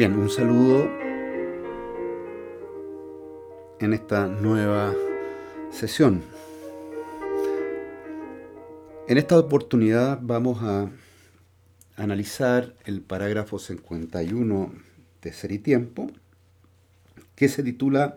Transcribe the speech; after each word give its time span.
Bien, 0.00 0.18
un 0.18 0.30
saludo 0.30 0.90
en 3.80 3.92
esta 3.92 4.28
nueva 4.28 4.94
sesión. 5.70 6.22
En 9.08 9.18
esta 9.18 9.38
oportunidad 9.38 10.18
vamos 10.22 10.62
a 10.62 10.88
analizar 11.96 12.74
el 12.86 13.02
parágrafo 13.02 13.58
51 13.58 14.72
de 15.20 15.32
Ser 15.34 15.62
Tiempo, 15.62 16.10
que 17.34 17.50
se 17.50 17.62
titula 17.62 18.16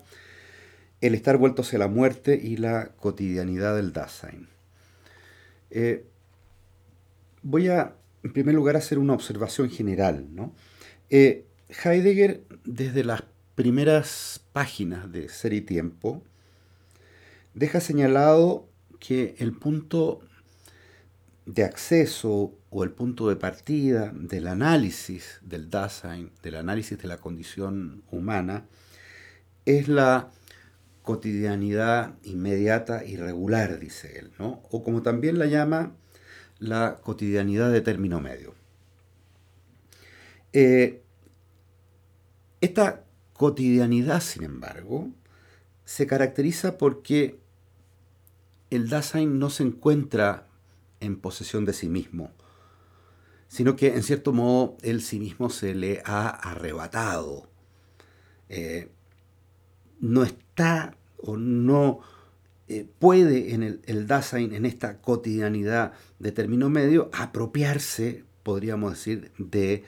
El 1.02 1.16
estar 1.16 1.36
vuelto 1.36 1.64
hacia 1.64 1.80
la 1.80 1.90
muerte 1.90 2.40
y 2.42 2.56
la 2.56 2.94
cotidianidad 2.96 3.76
del 3.76 3.92
Dasein. 3.92 4.48
Eh, 5.70 6.06
voy 7.42 7.68
a, 7.68 7.94
en 8.24 8.32
primer 8.32 8.56
lugar, 8.56 8.78
hacer 8.78 9.00
una 9.00 9.12
observación 9.12 9.70
general. 9.70 10.28
¿no? 10.34 10.56
Eh, 11.10 11.46
Heidegger, 11.84 12.44
desde 12.64 13.04
las 13.04 13.24
primeras 13.56 14.42
páginas 14.54 15.12
de 15.12 15.30
Ser 15.30 15.54
y 15.54 15.62
Tiempo, 15.62 16.24
deja 17.54 17.80
señalado 17.80 18.68
que 19.00 19.36
el 19.40 19.54
punto 19.54 20.22
de 21.46 21.64
acceso 21.64 22.54
o 22.70 22.84
el 22.84 22.92
punto 22.92 23.28
de 23.30 23.36
partida 23.36 24.12
del 24.16 24.48
análisis 24.48 25.40
del 25.42 25.70
Dasein, 25.70 26.32
del 26.42 26.56
análisis 26.56 26.98
de 26.98 27.08
la 27.08 27.18
condición 27.18 28.04
humana, 28.12 28.66
es 29.66 29.88
la 29.88 30.32
cotidianidad 31.02 32.16
inmediata 32.24 33.04
y 33.04 33.18
regular, 33.18 33.80
dice 33.80 34.20
él, 34.20 34.32
¿no? 34.40 34.62
o 34.72 34.84
como 34.84 35.02
también 35.02 35.38
la 35.38 35.48
llama, 35.48 35.96
la 36.60 37.00
cotidianidad 37.04 37.72
de 37.72 37.82
término 37.82 38.22
medio. 38.22 38.56
Eh, 40.54 41.03
esta 42.64 43.04
cotidianidad, 43.34 44.22
sin 44.22 44.44
embargo, 44.44 45.10
se 45.84 46.08
caracteriza 46.08 46.78
porque 46.78 47.40
el 48.70 48.88
Dasein 48.88 49.38
no 49.38 49.50
se 49.50 49.64
encuentra 49.64 50.48
en 51.02 51.20
posesión 51.20 51.66
de 51.66 51.74
sí 51.74 51.90
mismo, 51.90 52.32
sino 53.50 53.76
que 53.76 53.96
en 53.96 54.04
cierto 54.04 54.32
modo 54.32 54.78
el 54.82 55.02
sí 55.02 55.20
mismo 55.20 55.50
se 55.50 55.76
le 55.76 56.02
ha 56.06 56.30
arrebatado. 56.30 57.50
Eh, 58.48 58.90
no 60.00 60.24
está 60.24 60.96
o 61.18 61.36
no 61.36 62.00
eh, 62.70 62.88
puede 62.98 63.54
en 63.54 63.64
el, 63.64 63.82
el, 63.88 64.08
Dasein, 64.08 64.54
en 64.54 64.66
esta 64.66 65.02
cotidianidad 65.02 65.92
de 66.20 66.32
término 66.32 66.70
medio, 66.70 67.10
apropiarse, 67.12 68.24
podríamos 68.42 68.92
decir, 68.92 69.34
de 69.38 69.84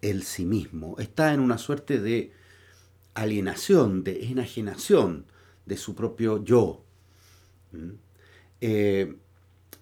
el 0.00 0.22
sí 0.22 0.44
mismo. 0.44 0.96
Está 0.98 1.34
en 1.34 1.40
una 1.40 1.58
suerte 1.58 2.00
de 2.00 2.32
alienación, 3.14 4.04
de 4.04 4.26
enajenación 4.26 5.26
de 5.66 5.76
su 5.76 5.94
propio 5.94 6.42
yo. 6.44 6.84
¿Mm? 7.72 7.90
Eh, 8.60 9.16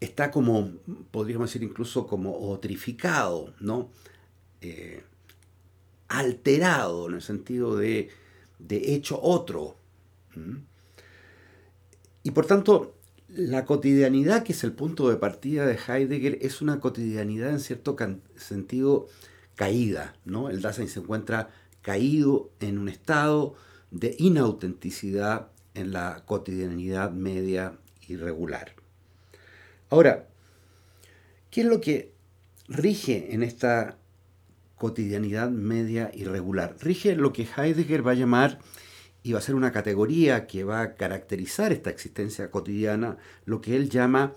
está 0.00 0.30
como, 0.30 0.72
podríamos 1.11 1.50
decir 1.50 1.62
incluso 1.62 2.06
como 2.06 2.50
otrificado, 2.50 3.55
¿no? 3.61 3.91
Eh, 4.61 5.02
alterado 6.08 7.08
en 7.08 7.14
el 7.14 7.23
sentido 7.23 7.77
de, 7.77 8.11
de 8.58 8.95
hecho 8.95 9.20
otro. 9.20 9.77
¿Mm? 10.35 10.56
Y 12.23 12.30
por 12.33 12.46
tanto, 12.46 12.96
la 13.29 13.64
cotidianidad, 13.64 14.42
que 14.42 14.52
es 14.52 14.64
el 14.64 14.73
punto 14.73 15.08
de 15.08 15.17
partida 15.17 15.67
de 15.67 15.79
Heidegger, 15.79 16.39
es 16.42 16.61
una 16.61 16.80
cotidianidad 16.80 17.51
en 17.51 17.61
cierto 17.61 17.96
sentido 18.36 19.08
caída, 19.56 20.14
¿no? 20.24 20.48
El 20.48 20.62
Dasein 20.62 20.89
se 20.89 21.00
encuentra 21.00 21.48
caído 21.83 22.50
en 22.61 22.78
un 22.78 22.89
estado 22.89 23.55
de 23.90 24.14
inautenticidad 24.18 25.48
en 25.74 25.92
la 25.92 26.22
cotidianidad 26.24 27.11
media 27.11 27.77
y 28.06 28.17
regular. 28.17 28.74
Ahora, 29.90 30.28
¿qué 31.50 31.62
es 31.62 31.67
lo 31.67 31.80
que 31.80 32.12
rige 32.68 33.34
en 33.34 33.42
esta 33.42 33.98
cotidianidad 34.77 35.50
media 35.50 36.11
y 36.14 36.24
regular? 36.24 36.77
Rige 36.80 37.17
lo 37.17 37.33
que 37.33 37.46
Heidegger 37.56 38.06
va 38.06 38.12
a 38.12 38.14
llamar, 38.14 38.61
y 39.27 39.33
va 39.33 39.40
a 39.40 39.42
ser 39.42 39.56
una 39.56 39.73
categoría 39.73 40.46
que 40.46 40.62
va 40.62 40.83
a 40.83 40.94
caracterizar 40.94 41.73
esta 41.73 41.90
existencia 41.90 42.48
cotidiana, 42.52 43.17
lo 43.44 43.61
que 43.61 43.74
él 43.74 43.90
llama 43.90 44.34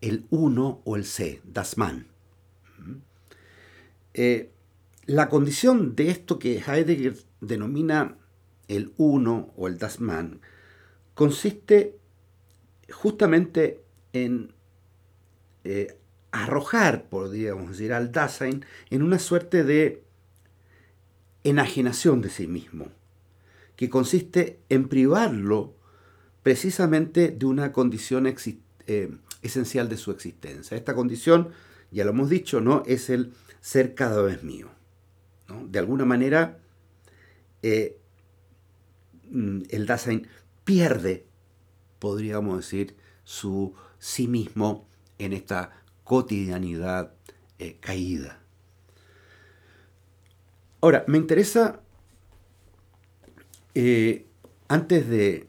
el 0.00 0.26
uno 0.30 0.80
o 0.84 0.96
el 0.96 1.04
C, 1.04 1.40
das 1.44 1.78
Man. 1.78 2.08
¿Mm? 2.78 2.94
Eh, 4.14 4.50
la 5.06 5.28
condición 5.28 5.94
de 5.96 6.10
esto 6.10 6.38
que 6.38 6.58
Heidegger 6.58 7.16
denomina 7.40 8.16
el 8.68 8.92
uno 8.96 9.52
o 9.56 9.66
el 9.66 9.78
das 9.78 10.00
Man 10.00 10.40
consiste 11.14 11.98
justamente 12.90 13.82
en 14.12 14.54
eh, 15.64 15.96
arrojar, 16.30 17.08
podríamos 17.08 17.70
decir, 17.70 17.92
al 17.92 18.12
Dasein 18.12 18.64
en 18.90 19.02
una 19.02 19.18
suerte 19.18 19.64
de 19.64 20.02
enajenación 21.44 22.22
de 22.22 22.30
sí 22.30 22.46
mismo, 22.46 22.88
que 23.76 23.90
consiste 23.90 24.60
en 24.68 24.88
privarlo 24.88 25.74
precisamente 26.42 27.28
de 27.28 27.46
una 27.46 27.72
condición 27.72 28.32
eh, 28.86 29.10
esencial 29.42 29.88
de 29.88 29.96
su 29.96 30.10
existencia. 30.10 30.76
Esta 30.76 30.94
condición, 30.94 31.50
ya 31.90 32.04
lo 32.04 32.10
hemos 32.10 32.30
dicho, 32.30 32.60
¿no? 32.60 32.82
es 32.86 33.10
el 33.10 33.32
ser 33.60 33.94
cada 33.94 34.22
vez 34.22 34.42
mío. 34.42 34.70
De 35.68 35.78
alguna 35.78 36.04
manera, 36.04 36.58
eh, 37.62 37.98
mm, 39.30 39.62
el 39.68 39.86
Dasein 39.86 40.26
pierde, 40.64 41.26
podríamos 41.98 42.58
decir, 42.58 42.96
su 43.24 43.74
sí 43.98 44.28
mismo 44.28 44.86
en 45.18 45.32
esta 45.32 45.70
cotidianidad 46.04 47.12
eh, 47.58 47.76
caída. 47.80 48.40
Ahora, 50.80 51.04
me 51.06 51.18
interesa, 51.18 51.80
eh, 53.74 54.26
antes 54.68 55.08
de, 55.08 55.46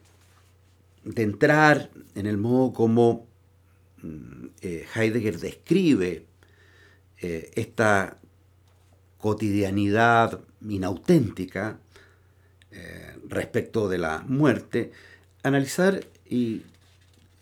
de, 1.04 1.24
entrar 1.24 1.90
en 2.14 2.28
el 2.28 2.38
modo 2.38 2.72
como 2.74 3.28
mm, 4.02 4.48
Heidegger 4.96 5.40
describe 5.40 6.26
esta 7.18 8.20
cotidianidad 9.24 10.42
inauténtica 10.68 11.80
eh, 12.72 13.16
respecto 13.30 13.88
de 13.88 13.98
la 13.98 14.22
muerte, 14.28 14.92
analizar 15.44 16.06
y 16.26 16.64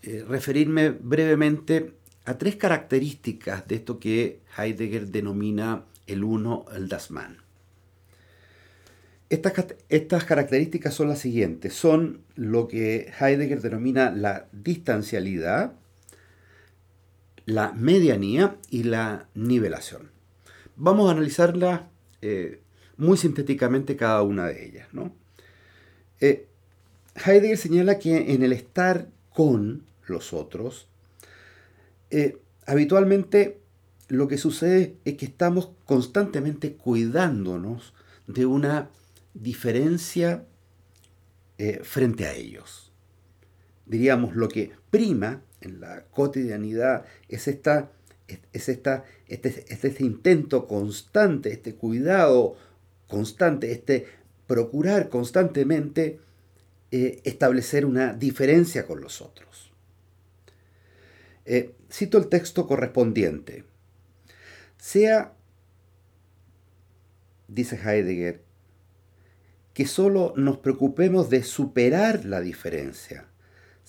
eh, 0.04 0.24
referirme 0.28 0.92
brevemente 0.92 1.94
a 2.26 2.38
tres 2.38 2.56
características 2.58 3.68
de 3.68 3.76
esto 3.78 3.98
que 3.98 4.42
Heidegger 4.56 5.08
denomina 5.08 5.86
el 6.06 6.24
uno, 6.24 6.66
el 6.72 6.88
das. 6.88 7.10
Estas, 9.32 9.54
estas, 9.90 10.24
características 10.24 10.94
son 10.94 11.08
las 11.08 11.18
siguientes, 11.18 11.74
son 11.74 12.22
lo 12.36 12.68
que 12.68 13.12
Heidegger 13.20 13.60
denomina 13.60 14.12
la 14.12 14.46
distancialidad, 14.52 15.74
la 17.48 17.72
medianía 17.72 18.58
y 18.70 18.84
la 18.84 19.30
nivelación. 19.34 20.21
Vamos 20.76 21.10
a 21.10 21.12
analizarla 21.12 21.90
eh, 22.22 22.62
muy 22.98 23.18
sintéticamente 23.18 23.96
cada 23.96 24.22
una 24.22 24.48
de 24.48 24.66
ellas. 24.66 24.88
¿no? 24.94 25.14
Eh, 26.20 26.48
Heidegger 27.26 27.58
señala 27.58 28.00
que 28.00 28.34
en 28.34 28.44
el 28.44 28.54
estar 28.54 29.08
con 29.34 29.84
los 30.08 30.34
otros, 30.34 30.88
eh, 32.10 32.38
habitualmente 32.66 33.60
lo 34.08 34.28
que 34.28 34.38
sucede 34.38 34.96
es 35.06 35.16
que 35.16 35.26
estamos 35.26 35.72
constantemente 35.86 36.74
cuidándonos 36.74 37.94
de 38.28 38.46
una 38.46 38.90
diferencia 39.34 40.46
frente 41.84 42.26
a 42.26 42.34
ellos. 42.34 42.92
Diríamos, 43.86 44.36
lo 44.36 44.50
que 44.50 44.72
prima 44.90 45.44
en 45.62 45.80
la 45.80 46.06
cotidianidad 46.06 47.06
es 47.30 47.48
esta 47.48 47.92
es 48.54 48.70
esta, 48.70 49.06
este, 49.28 49.66
este, 49.70 50.04
intento 50.04 50.68
constante, 50.68 51.52
este 51.52 51.76
cuidado 51.76 52.56
constante, 53.08 53.72
este 53.72 54.08
procurar 54.48 55.10
constantemente 55.10 56.20
eh, 56.92 57.22
establecer 57.24 57.86
una 57.86 58.14
diferencia 58.14 58.86
con 58.86 59.02
los 59.02 59.22
otros. 59.22 59.72
Eh, 61.46 61.74
cito 61.92 62.18
el 62.18 62.28
texto 62.28 62.68
correspondiente. 62.68 63.64
Sea, 64.78 65.34
dice 67.48 67.76
Heidegger, 67.76 68.42
que 69.74 69.86
solo 69.86 70.34
nos 70.36 70.58
preocupemos 70.58 71.30
de 71.30 71.44
superar 71.44 72.26
la 72.26 72.42
diferencia 72.42 73.31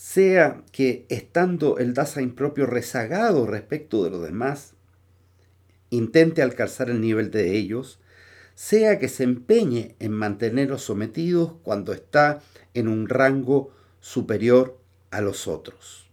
sea 0.02 0.64
que 0.72 1.06
estando 1.10 1.78
el 1.78 1.94
Dasein 1.94 2.34
propio 2.34 2.66
rezagado 2.66 3.46
respecto 3.46 4.02
de 4.02 4.10
los 4.10 4.20
demás, 4.20 4.75
intente 5.90 6.43
alcanzar 6.43 6.90
el 6.90 7.00
nivel 7.00 7.31
de 7.31 7.56
ellos, 7.56 8.00
sea 8.56 8.99
que 8.99 9.08
se 9.08 9.22
empeñe 9.22 9.94
en 10.00 10.10
mantenerlos 10.10 10.82
sometidos 10.82 11.52
cuando 11.62 11.93
está 11.93 12.43
en 12.75 12.88
un 12.88 13.08
rango 13.08 13.72
superior 14.00 14.76
a 15.12 15.20
los 15.20 15.46
otros. 15.46 16.10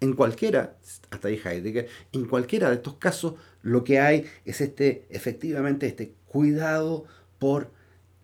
En 0.00 0.12
cualquiera, 0.12 0.76
hasta 1.08 1.28
ahí 1.28 1.40
Heidegger, 1.42 1.88
en 2.12 2.26
cualquiera 2.26 2.68
de 2.68 2.76
estos 2.76 2.96
casos 2.96 3.36
lo 3.62 3.82
que 3.82 3.98
hay 3.98 4.26
es 4.44 4.60
este, 4.60 5.06
efectivamente, 5.08 5.86
este 5.86 6.12
cuidado 6.26 7.06
por 7.38 7.70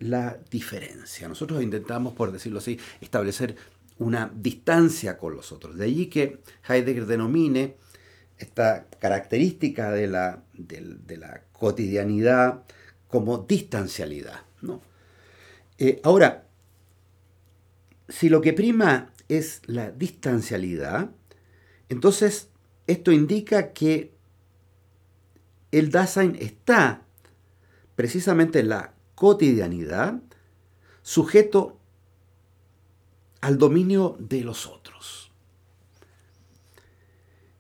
la 0.00 0.38
diferencia. 0.50 1.28
Nosotros 1.28 1.62
intentamos, 1.62 2.12
por 2.12 2.30
decirlo 2.30 2.58
así, 2.58 2.78
establecer 3.00 3.56
una 3.98 4.30
distancia 4.34 5.16
con 5.18 5.34
los 5.34 5.52
otros. 5.52 5.76
De 5.76 5.84
allí 5.84 6.06
que 6.06 6.40
Heidegger 6.68 7.06
denomine 7.06 7.76
esta 8.38 8.86
característica 8.98 9.90
de 9.90 10.06
la, 10.08 10.42
de, 10.52 11.16
la 11.16 11.42
cotidianidad 11.52 12.64
como 13.08 13.38
distancialidad. 13.38 14.42
¿no? 14.60 14.82
Eh, 15.78 16.00
ahora, 16.02 16.46
si 18.08 18.28
lo 18.28 18.40
que 18.40 18.52
prima 18.52 19.12
es 19.28 19.62
la 19.66 19.90
distancialidad, 19.90 21.10
entonces 21.88 22.48
esto 22.86 23.12
indica 23.12 23.72
que 23.72 24.12
el 25.70 25.90
Dasein 25.90 26.36
está 26.40 27.02
precisamente 27.96 28.60
en 28.60 28.68
la 28.68 28.94
cotidianidad 29.14 30.20
sujeto 31.02 31.78
al 33.44 33.58
dominio 33.58 34.16
de 34.18 34.40
los 34.40 34.66
otros. 34.66 35.30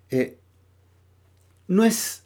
Eh, 0.08 0.38
no, 1.68 1.84
es, 1.84 2.24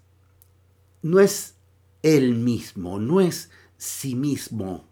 no 1.03 1.19
es 1.19 1.57
él 2.05 2.37
mismo, 2.37 3.01
no 3.01 3.21
es 3.21 3.51
sí 3.77 4.15
mismo, 4.15 4.87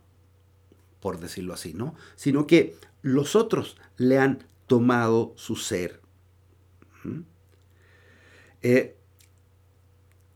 por 0.99 1.21
decirlo 1.21 1.55
así, 1.55 1.75
¿no? 1.75 1.95
Sino 2.17 2.49
que 2.49 2.75
los 3.03 3.37
otros 3.37 3.77
le 3.99 4.19
han 4.19 4.45
tomado 4.67 5.33
su 5.37 5.55
ser. 5.55 6.01
¿Mm? 7.05 7.21
Eh, 8.62 8.97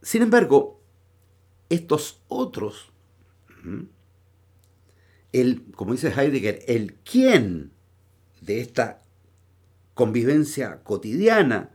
sin 0.02 0.22
embargo, 0.22 0.80
estos 1.68 2.22
otros, 2.28 2.92
¿Mm? 3.64 3.86
el, 5.32 5.64
como 5.72 5.94
dice 5.94 6.12
Heidegger, 6.16 6.62
el 6.68 6.94
quién 7.02 7.72
de 8.40 8.60
esta 8.60 9.02
convivencia 9.94 10.80
cotidiana 10.82 11.70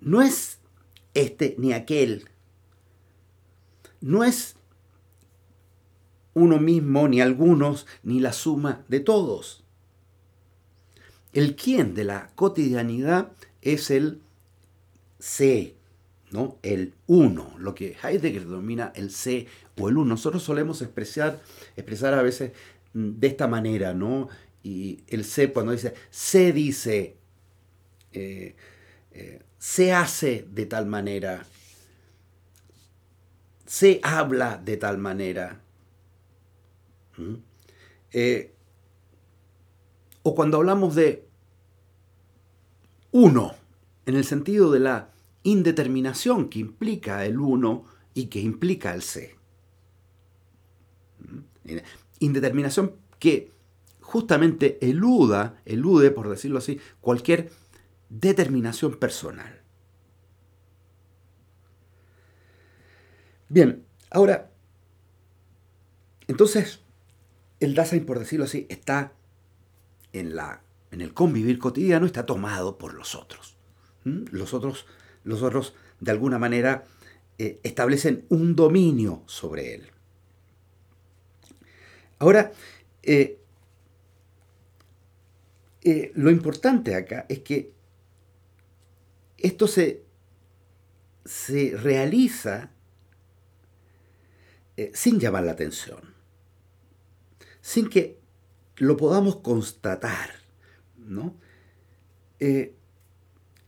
no 0.00 0.22
es 0.22 0.58
este 1.14 1.54
ni 1.58 1.72
aquel, 1.72 2.28
no 4.00 4.24
es 4.24 4.56
uno 6.34 6.58
mismo, 6.58 7.08
ni 7.08 7.20
algunos, 7.20 7.86
ni 8.02 8.20
la 8.20 8.32
suma 8.32 8.84
de 8.88 9.00
todos. 9.00 9.64
El 11.32 11.56
quién 11.56 11.94
de 11.94 12.04
la 12.04 12.30
cotidianidad 12.34 13.32
es 13.62 13.90
el 13.90 14.20
sé, 15.18 15.74
¿no? 16.30 16.58
el 16.62 16.94
uno, 17.06 17.54
lo 17.58 17.74
que 17.74 17.96
Heidegger 18.02 18.44
denomina 18.44 18.92
el 18.94 19.10
sé 19.10 19.46
o 19.80 19.88
el 19.88 19.96
uno. 19.96 20.10
Nosotros 20.10 20.42
solemos 20.42 20.82
expresar, 20.82 21.40
expresar 21.76 22.14
a 22.14 22.22
veces 22.22 22.52
mm, 22.92 23.18
de 23.18 23.26
esta 23.26 23.48
manera, 23.48 23.94
¿no? 23.94 24.28
Y 24.64 25.04
el 25.08 25.24
se 25.24 25.52
cuando 25.52 25.72
dice 25.72 25.94
se 26.10 26.52
dice, 26.52 27.18
eh, 28.12 28.56
eh, 29.12 29.42
se 29.58 29.92
hace 29.92 30.46
de 30.50 30.64
tal 30.64 30.86
manera, 30.86 31.46
se 33.66 34.00
habla 34.02 34.56
de 34.56 34.76
tal 34.78 34.96
manera. 34.96 35.60
Eh, 38.10 38.54
o 40.22 40.34
cuando 40.34 40.56
hablamos 40.56 40.94
de 40.94 41.28
uno, 43.12 43.54
en 44.06 44.16
el 44.16 44.24
sentido 44.24 44.70
de 44.72 44.80
la 44.80 45.10
indeterminación 45.42 46.48
que 46.48 46.58
implica 46.58 47.26
el 47.26 47.38
uno 47.38 47.84
y 48.14 48.26
que 48.26 48.40
implica 48.40 48.94
el 48.94 49.02
se. 49.02 49.36
Indeterminación 52.18 52.94
que 53.18 53.53
justamente 54.14 54.78
eluda, 54.80 55.60
elude, 55.64 56.12
por 56.12 56.28
decirlo 56.28 56.58
así, 56.58 56.80
cualquier 57.00 57.50
determinación 58.08 58.94
personal. 58.94 59.60
Bien, 63.48 63.84
ahora, 64.10 64.52
entonces, 66.28 66.84
el 67.58 67.74
Dasein, 67.74 68.06
por 68.06 68.20
decirlo 68.20 68.44
así, 68.44 68.68
está 68.70 69.14
en, 70.12 70.36
la, 70.36 70.62
en 70.92 71.00
el 71.00 71.12
convivir 71.12 71.58
cotidiano, 71.58 72.06
está 72.06 72.24
tomado 72.24 72.78
por 72.78 72.94
los 72.94 73.16
otros. 73.16 73.56
Los 74.04 74.54
otros, 74.54 74.86
los 75.24 75.42
otros 75.42 75.74
de 75.98 76.12
alguna 76.12 76.38
manera, 76.38 76.84
eh, 77.38 77.58
establecen 77.64 78.26
un 78.28 78.54
dominio 78.54 79.24
sobre 79.26 79.74
él. 79.74 79.90
Ahora, 82.20 82.52
eh, 83.02 83.40
eh, 85.84 86.12
lo 86.14 86.30
importante 86.30 86.94
acá 86.94 87.26
es 87.28 87.40
que 87.40 87.74
esto 89.36 89.66
se, 89.66 90.02
se 91.26 91.76
realiza 91.76 92.70
eh, 94.76 94.90
sin 94.94 95.20
llamar 95.20 95.44
la 95.44 95.52
atención, 95.52 96.14
sin 97.60 97.90
que 97.90 98.18
lo 98.76 98.96
podamos 98.96 99.36
constatar, 99.36 100.30
¿no? 100.96 101.36
Eh, 102.40 102.74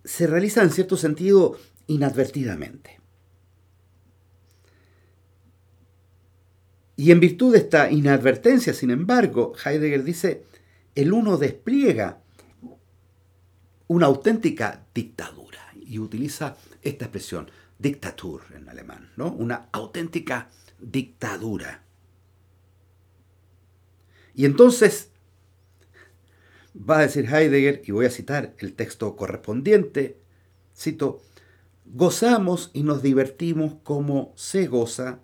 se 0.03 0.27
realiza 0.27 0.63
en 0.63 0.71
cierto 0.71 0.97
sentido 0.97 1.59
inadvertidamente. 1.87 2.99
Y 6.97 7.11
en 7.11 7.21
virtud 7.21 7.53
de 7.53 7.59
esta 7.59 7.91
inadvertencia, 7.91 8.73
sin 8.73 8.91
embargo, 8.91 9.53
Heidegger 9.63 10.03
dice, 10.03 10.45
el 10.97 11.13
uno 11.13 11.37
despliega 11.37 12.23
una 13.87 14.07
auténtica 14.07 14.87
dictadura 14.93 15.61
y 15.75 16.01
utiliza 16.01 16.57
esta 16.83 17.05
expresión, 17.05 17.49
dictatur 17.79 18.43
en 18.55 18.69
alemán, 18.69 19.13
¿no? 19.17 19.31
Una 19.31 19.69
auténtica 19.73 20.49
dictadura. 20.81 21.85
Y 24.35 24.47
entonces 24.47 25.11
va 26.77 26.99
a 26.99 27.03
decir 27.03 27.27
Heidegger, 27.27 27.83
y 27.87 27.93
voy 27.93 28.07
a 28.07 28.11
citar 28.11 28.55
el 28.59 28.73
texto 28.73 29.17
correspondiente, 29.17 30.19
cito, 30.75 31.23
gozamos 31.85 32.71
y 32.73 32.83
nos 32.83 33.03
divertimos 33.03 33.77
como 33.83 34.33
se 34.35 34.67
goza, 34.67 35.21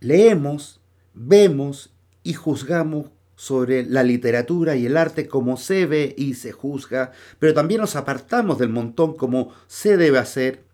leemos, 0.00 0.80
vemos 1.14 1.92
y 2.22 2.34
juzgamos 2.34 3.10
sobre 3.36 3.84
la 3.84 4.02
literatura 4.02 4.74
y 4.74 4.86
el 4.86 4.96
arte 4.96 5.28
como 5.28 5.56
se 5.56 5.86
ve 5.86 6.14
y 6.16 6.34
se 6.34 6.52
juzga, 6.52 7.12
pero 7.38 7.54
también 7.54 7.82
nos 7.82 7.94
apartamos 7.94 8.58
del 8.58 8.70
montón 8.70 9.14
como 9.14 9.52
se 9.68 9.96
debe 9.96 10.18
hacer. 10.18 10.64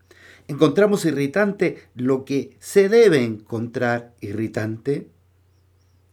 Encontramos 0.49 1.05
irritante 1.05 1.83
lo 1.95 2.25
que 2.25 2.57
se 2.61 2.89
debe 2.89 3.23
encontrar 3.23 4.15
irritante. 4.21 5.09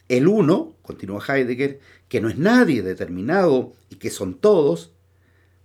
El 0.08 0.26
uno, 0.26 0.74
continúa 0.82 1.24
Heidegger, 1.26 1.78
que 2.08 2.20
no 2.20 2.28
es 2.28 2.36
nadie 2.36 2.82
determinado 2.82 3.72
y 3.88 3.96
que 3.96 4.10
son 4.10 4.34
todos, 4.34 4.92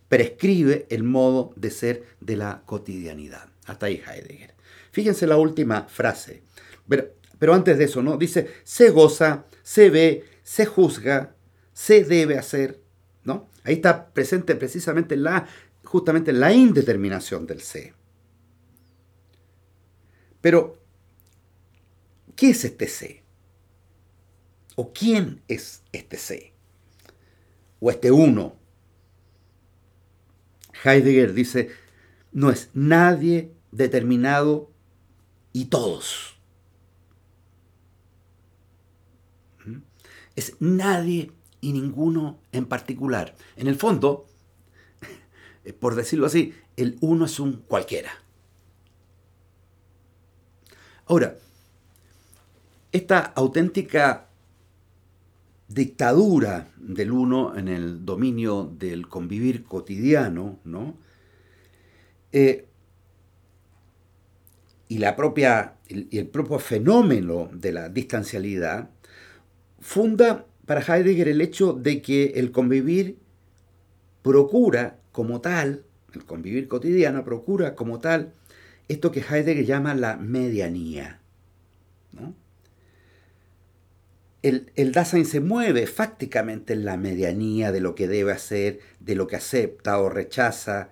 prescribe 0.07 0.85
el 0.89 1.03
modo 1.03 1.51
de 1.55 1.71
ser 1.71 2.03
de 2.21 2.37
la 2.37 2.61
cotidianidad. 2.65 3.49
Hasta 3.65 3.87
ahí 3.87 4.01
Heidegger. 4.07 4.53
Fíjense 4.91 5.25
la 5.25 5.37
última 5.37 5.83
frase. 5.83 6.43
Pero, 6.87 7.07
pero 7.39 7.53
antes 7.55 7.77
de 7.77 7.85
eso, 7.85 8.03
¿no? 8.03 8.17
Dice, 8.17 8.47
se 8.63 8.91
goza, 8.91 9.45
se 9.63 9.89
ve, 9.89 10.23
se 10.45 10.67
juzga, 10.67 11.35
se 11.73 12.03
debe 12.05 12.37
hacer, 12.37 12.79
¿no? 13.23 13.49
Ahí 13.63 13.73
está 13.73 14.13
presente 14.13 14.55
precisamente 14.55 15.17
la, 15.17 15.47
justamente 15.83 16.31
la 16.31 16.53
indeterminación 16.53 17.47
del 17.47 17.61
se. 17.61 17.95
Pero, 20.41 20.77
¿qué 22.35 22.51
es 22.51 22.63
este 22.63 22.87
se? 22.87 23.23
¿O 24.75 24.93
quién 24.93 25.41
es 25.47 25.81
este 25.91 26.17
se? 26.17 26.53
¿O 27.79 27.89
este 27.89 28.11
uno? 28.11 28.55
Heidegger 30.83 31.33
dice, 31.33 31.71
no 32.31 32.51
es 32.51 32.69
nadie 32.75 33.51
determinado 33.71 34.71
y 35.53 35.65
todos. 35.65 36.34
Es 40.35 40.55
nadie 40.59 41.31
y 41.61 41.73
ninguno 41.73 42.39
en 42.51 42.65
particular. 42.65 43.35
En 43.55 43.67
el 43.67 43.75
fondo, 43.75 44.25
por 45.79 45.95
decirlo 45.95 46.27
así, 46.27 46.53
el 46.77 46.97
uno 47.01 47.25
es 47.25 47.39
un 47.39 47.63
cualquiera. 47.67 48.11
Ahora, 51.07 51.37
esta 52.91 53.19
auténtica 53.19 54.29
dictadura 55.67 56.71
del 56.77 57.11
uno 57.11 57.57
en 57.57 57.67
el 57.67 58.05
dominio 58.05 58.71
del 58.77 59.07
convivir 59.07 59.63
cotidiano, 59.63 60.59
¿no? 60.63 60.97
Eh, 62.31 62.67
y 64.87 64.97
la 64.99 65.15
propia 65.15 65.75
y 65.87 66.17
el 66.17 66.27
propio 66.27 66.59
fenómeno 66.59 67.49
de 67.53 67.71
la 67.71 67.89
distancialidad 67.89 68.89
funda 69.85 70.47
para 70.65 70.81
Heidegger 70.81 71.27
el 71.27 71.41
hecho 71.41 71.73
de 71.73 72.01
que 72.01 72.33
el 72.37 72.51
convivir 72.51 73.19
procura 74.23 74.97
como 75.11 75.41
tal, 75.41 75.83
el 76.15 76.25
convivir 76.25 76.67
cotidiano 76.67 77.23
procura 77.23 77.75
como 77.75 77.99
tal 77.99 78.33
esto 78.87 79.11
que 79.11 79.19
Heidegger 79.19 79.63
llama 79.63 79.93
la 79.93 80.17
medianía. 80.17 81.21
El, 84.41 84.91
Dasein 84.91 85.25
se 85.25 85.39
mueve 85.39 85.87
fácticamente 85.87 86.73
en 86.73 86.85
la 86.85 86.97
medianía 86.97 87.71
de 87.71 87.79
lo 87.79 87.95
que 87.95 88.07
debe 88.07 88.31
hacer, 88.31 88.79
de 88.99 89.15
lo 89.15 89.27
que 89.27 89.35
acepta 89.35 89.99
o 89.99 90.09
rechaza, 90.09 90.89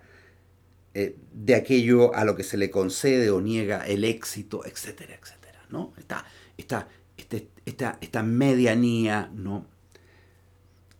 eh, 0.92 1.16
de 1.32 1.54
aquello 1.54 2.14
a 2.14 2.24
lo 2.24 2.36
que 2.36 2.42
se 2.42 2.56
le 2.56 2.70
concede 2.70 3.30
o 3.30 3.40
niega 3.40 3.86
el 3.86 4.04
éxito, 4.04 4.64
etcétera, 4.64 5.14
etcétera. 5.20 5.66
¿no? 5.68 5.92
Está, 5.98 6.24
está, 6.56 6.88
este, 7.24 7.48
esta, 7.64 7.98
esta 8.02 8.22
medianía, 8.22 9.30
¿no? 9.34 9.66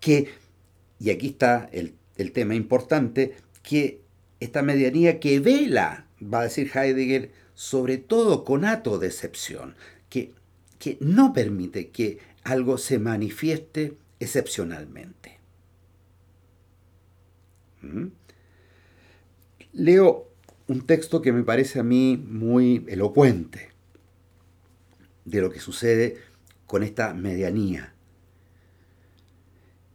que, 0.00 0.28
y 0.98 1.10
aquí 1.10 1.28
está 1.28 1.68
el, 1.72 1.94
el 2.16 2.32
tema 2.32 2.54
importante, 2.54 3.36
que 3.62 4.00
esta 4.40 4.62
medianía 4.62 5.20
que 5.20 5.40
vela, 5.40 6.06
va 6.22 6.40
a 6.40 6.44
decir 6.44 6.70
Heidegger, 6.74 7.30
sobre 7.54 7.98
todo 7.98 8.44
con 8.44 8.64
ato 8.64 8.98
de 8.98 9.06
excepción, 9.06 9.74
que, 10.08 10.32
que 10.78 10.96
no 11.00 11.32
permite 11.32 11.90
que 11.90 12.18
algo 12.42 12.78
se 12.78 12.98
manifieste 12.98 13.94
excepcionalmente. 14.18 15.38
¿Mm? 17.82 18.06
Leo 19.72 20.28
un 20.68 20.86
texto 20.86 21.20
que 21.20 21.32
me 21.32 21.44
parece 21.44 21.80
a 21.80 21.82
mí 21.82 22.16
muy 22.16 22.84
elocuente 22.88 23.73
de 25.24 25.40
lo 25.40 25.50
que 25.50 25.60
sucede 25.60 26.18
con 26.66 26.82
esta 26.82 27.14
medianía. 27.14 27.94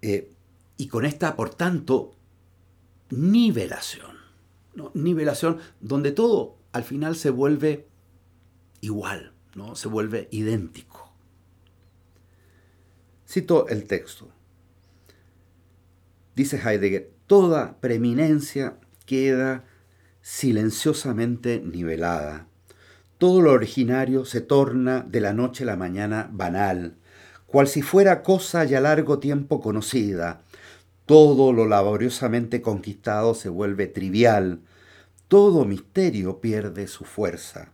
Eh, 0.01 0.31
y 0.77 0.88
con 0.88 1.05
esta, 1.05 1.36
por 1.36 1.53
tanto, 1.53 2.15
nivelación. 3.09 4.17
Nivelación 4.93 5.59
donde 5.81 6.12
todo 6.12 6.57
al 6.71 6.83
final 6.83 7.15
se 7.15 7.31
vuelve 7.31 7.88
igual, 8.81 9.33
¿no? 9.55 9.75
se 9.75 9.88
vuelve 9.88 10.29
idéntico. 10.31 11.12
Cito 13.27 13.67
el 13.67 13.86
texto. 13.86 14.29
Dice 16.36 16.57
Heidegger, 16.57 17.12
toda 17.27 17.79
preeminencia 17.79 18.79
queda 19.05 19.65
silenciosamente 20.21 21.62
nivelada. 21.62 22.49
Todo 23.19 23.41
lo 23.41 23.51
originario 23.51 24.23
se 24.23 24.39
torna 24.39 25.01
de 25.01 25.19
la 25.19 25.33
noche 25.33 25.65
a 25.65 25.67
la 25.67 25.75
mañana 25.75 26.29
banal, 26.31 26.95
cual 27.47 27.67
si 27.67 27.81
fuera 27.81 28.23
cosa 28.23 28.63
ya 28.63 28.79
largo 28.79 29.19
tiempo 29.19 29.59
conocida, 29.59 30.41
todo 31.05 31.51
lo 31.51 31.67
laboriosamente 31.67 32.61
conquistado 32.61 33.35
se 33.35 33.49
vuelve 33.49 33.88
trivial, 33.88 34.61
todo 35.27 35.65
misterio 35.65 36.39
pierde 36.39 36.88
su 36.88 37.03
fuerza. 37.03 37.73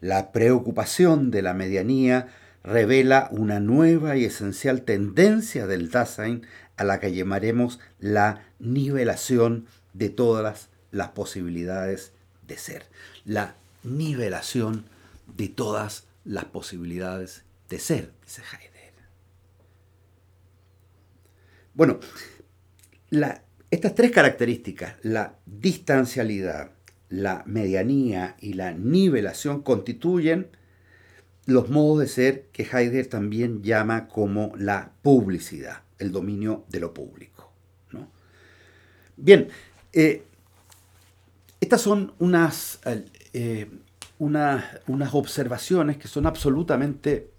La 0.00 0.30
preocupación 0.30 1.32
de 1.32 1.42
la 1.42 1.54
medianía 1.54 2.28
revela 2.62 3.30
una 3.32 3.58
nueva 3.58 4.16
y 4.16 4.26
esencial 4.26 4.82
tendencia 4.82 5.66
del 5.66 5.90
Dasein 5.90 6.46
a 6.76 6.84
la 6.84 7.00
que 7.00 7.12
llamaremos 7.12 7.80
la 7.98 8.44
nivelación 8.60 9.66
de 9.92 10.08
todas 10.08 10.68
las 10.92 11.08
posibilidades 11.08 12.12
de 12.46 12.58
ser. 12.58 12.84
La 13.24 13.56
nivelación 13.88 14.86
de 15.26 15.48
todas 15.48 16.06
las 16.24 16.46
posibilidades 16.46 17.44
de 17.68 17.78
ser, 17.78 18.12
dice 18.24 18.42
Heidegger. 18.42 18.78
Bueno, 21.74 22.00
estas 23.70 23.94
tres 23.94 24.10
características, 24.10 24.94
la 25.02 25.36
distancialidad, 25.46 26.72
la 27.08 27.42
medianía 27.46 28.36
y 28.40 28.54
la 28.54 28.72
nivelación, 28.72 29.62
constituyen 29.62 30.48
los 31.46 31.70
modos 31.70 32.00
de 32.00 32.08
ser 32.08 32.48
que 32.52 32.64
Heidegger 32.64 33.06
también 33.06 33.62
llama 33.62 34.08
como 34.08 34.52
la 34.56 34.92
publicidad, 35.02 35.82
el 35.98 36.12
dominio 36.12 36.64
de 36.68 36.80
lo 36.80 36.92
público. 36.92 37.38
Bien, 39.20 39.48
eh, 39.92 40.22
estas 41.60 41.80
son 41.80 42.12
unas, 42.20 42.78
eh, 42.84 43.04
unas, 44.18 44.64
observaciones 45.12 45.96
que 45.96 46.08
son 46.08 46.26
absolutamente 46.26 47.30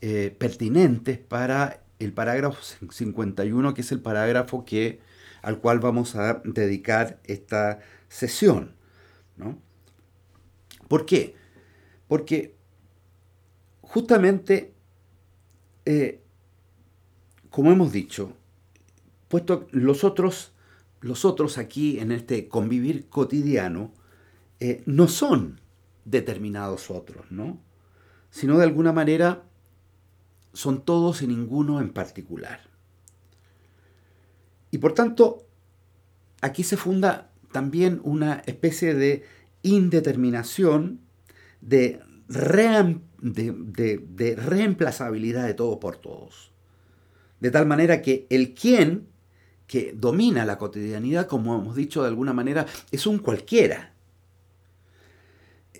eh, 0.00 0.34
pertinentes 0.38 1.18
para 1.18 1.82
el 1.98 2.12
parágrafo 2.12 2.58
51, 2.90 3.74
que 3.74 3.80
es 3.82 3.92
el 3.92 4.00
parágrafo 4.00 4.64
que, 4.64 5.00
al 5.42 5.58
cual 5.58 5.80
vamos 5.80 6.16
a 6.16 6.42
dedicar 6.44 7.20
esta 7.24 7.80
sesión. 8.08 8.74
¿no? 9.36 9.58
¿Por 10.88 11.06
qué? 11.06 11.36
Porque 12.08 12.54
justamente, 13.80 14.72
eh, 15.84 16.20
como 17.50 17.70
hemos 17.70 17.92
dicho, 17.92 18.32
puesto 19.28 19.66
los 19.70 20.04
otros, 20.04 20.52
los 21.00 21.24
otros 21.24 21.58
aquí 21.58 21.98
en 21.98 22.12
este 22.12 22.48
convivir 22.48 23.08
cotidiano, 23.08 23.92
eh, 24.64 24.80
no 24.86 25.08
son 25.08 25.60
determinados 26.04 26.88
otros, 26.88 27.32
¿no? 27.32 27.60
Sino 28.30 28.58
de 28.58 28.62
alguna 28.62 28.92
manera 28.92 29.42
son 30.52 30.84
todos 30.84 31.20
y 31.22 31.26
ninguno 31.26 31.80
en 31.80 31.92
particular. 31.92 32.60
Y 34.70 34.78
por 34.78 34.94
tanto, 34.94 35.48
aquí 36.42 36.62
se 36.62 36.76
funda 36.76 37.32
también 37.50 38.00
una 38.04 38.44
especie 38.46 38.94
de 38.94 39.24
indeterminación, 39.62 41.00
de, 41.60 42.00
de, 43.18 44.36
reemplazabilidad 44.36 45.44
de 45.44 45.54
todo 45.54 45.80
por 45.80 45.96
todos. 45.96 46.52
De 47.40 47.50
tal 47.50 47.66
manera 47.66 48.00
que 48.00 48.28
el 48.30 48.54
quién 48.54 49.08
que 49.66 49.92
domina 49.92 50.44
la 50.44 50.56
cotidianidad, 50.56 51.26
como 51.26 51.58
hemos 51.58 51.74
dicho 51.74 52.02
de 52.02 52.08
alguna 52.08 52.32
manera, 52.32 52.66
es 52.92 53.08
un 53.08 53.18
cualquiera. 53.18 53.91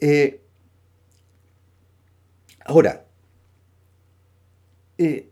Eh, 0.05 0.43
ahora, 2.65 3.07
eh, 4.99 5.31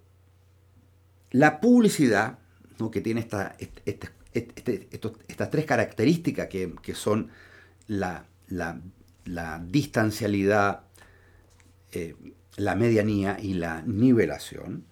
la 1.32 1.60
publicidad, 1.60 2.38
que 2.92 3.00
tiene 3.00 3.26
este, 3.58 4.12
este, 4.32 4.88
estas 5.26 5.50
tres 5.50 5.64
características 5.64 6.46
que, 6.46 6.94
son 6.94 7.30
la, 7.88 8.26
distancialidad, 9.66 10.84
eh, 11.90 12.14
la 12.56 12.76
medianía 12.76 13.38
y 13.42 13.54
la 13.54 13.82
nivelación, 13.82 14.86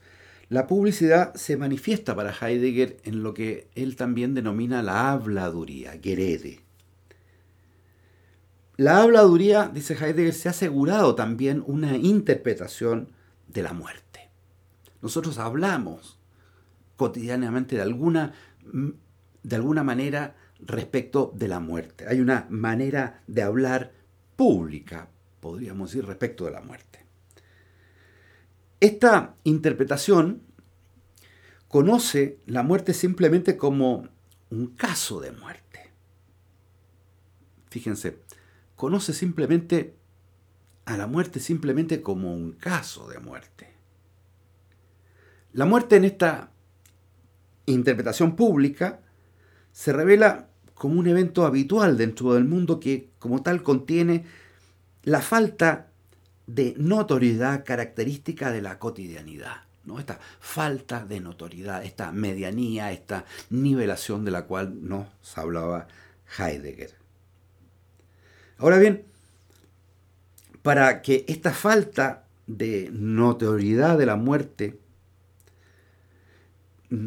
la 0.48 0.66
publicidad 0.66 1.34
se 1.34 1.56
manifiesta 1.56 2.16
para 2.16 2.34
Heidegger 2.34 2.96
en 3.04 3.22
lo 3.22 3.32
que 3.32 3.68
él 3.76 3.94
también 3.94 4.34
denomina 4.34 4.82
la 4.82 5.12
habladuría, 5.12 6.00
Gerede. 6.02 6.67
La 8.78 9.02
habladuría, 9.02 9.68
dice 9.74 9.94
Heidegger, 9.94 10.32
se 10.32 10.46
ha 10.46 10.52
asegurado 10.52 11.16
también 11.16 11.64
una 11.66 11.96
interpretación 11.96 13.10
de 13.48 13.64
la 13.64 13.72
muerte. 13.72 14.30
Nosotros 15.02 15.38
hablamos 15.38 16.20
cotidianamente 16.96 17.74
de 17.74 17.82
alguna, 17.82 18.34
de 19.42 19.56
alguna 19.56 19.82
manera 19.82 20.36
respecto 20.60 21.32
de 21.34 21.48
la 21.48 21.58
muerte. 21.58 22.06
Hay 22.06 22.20
una 22.20 22.46
manera 22.50 23.20
de 23.26 23.42
hablar 23.42 23.94
pública, 24.36 25.08
podríamos 25.40 25.90
decir, 25.90 26.06
respecto 26.06 26.44
de 26.44 26.52
la 26.52 26.60
muerte. 26.60 27.04
Esta 28.78 29.34
interpretación 29.42 30.42
conoce 31.66 32.38
la 32.46 32.62
muerte 32.62 32.94
simplemente 32.94 33.56
como 33.56 34.08
un 34.50 34.68
caso 34.68 35.18
de 35.18 35.32
muerte. 35.32 35.90
Fíjense, 37.70 38.22
conoce 38.78 39.12
simplemente 39.12 39.96
a 40.84 40.96
la 40.96 41.08
muerte 41.08 41.40
simplemente 41.40 42.00
como 42.00 42.32
un 42.32 42.52
caso 42.52 43.08
de 43.08 43.18
muerte. 43.18 43.68
La 45.52 45.66
muerte 45.66 45.96
en 45.96 46.04
esta 46.04 46.52
interpretación 47.66 48.36
pública 48.36 49.00
se 49.72 49.92
revela 49.92 50.48
como 50.74 51.00
un 51.00 51.08
evento 51.08 51.44
habitual 51.44 51.98
dentro 51.98 52.34
del 52.34 52.44
mundo 52.44 52.78
que 52.78 53.10
como 53.18 53.42
tal 53.42 53.64
contiene 53.64 54.24
la 55.02 55.22
falta 55.22 55.88
de 56.46 56.74
notoriedad 56.78 57.64
característica 57.64 58.52
de 58.52 58.62
la 58.62 58.78
cotidianidad. 58.78 59.62
¿no? 59.86 59.98
Esta 59.98 60.20
falta 60.38 61.04
de 61.04 61.18
notoriedad, 61.18 61.84
esta 61.84 62.12
medianía, 62.12 62.92
esta 62.92 63.24
nivelación 63.50 64.24
de 64.24 64.30
la 64.30 64.46
cual 64.46 64.88
nos 64.88 65.08
hablaba 65.36 65.88
Heidegger. 66.38 66.97
Ahora 68.58 68.78
bien, 68.78 69.04
para 70.62 71.00
que 71.00 71.24
esta 71.28 71.52
falta 71.52 72.26
de 72.48 72.90
notoriedad 72.92 73.96
de 73.96 74.06
la 74.06 74.16
muerte, 74.16 74.80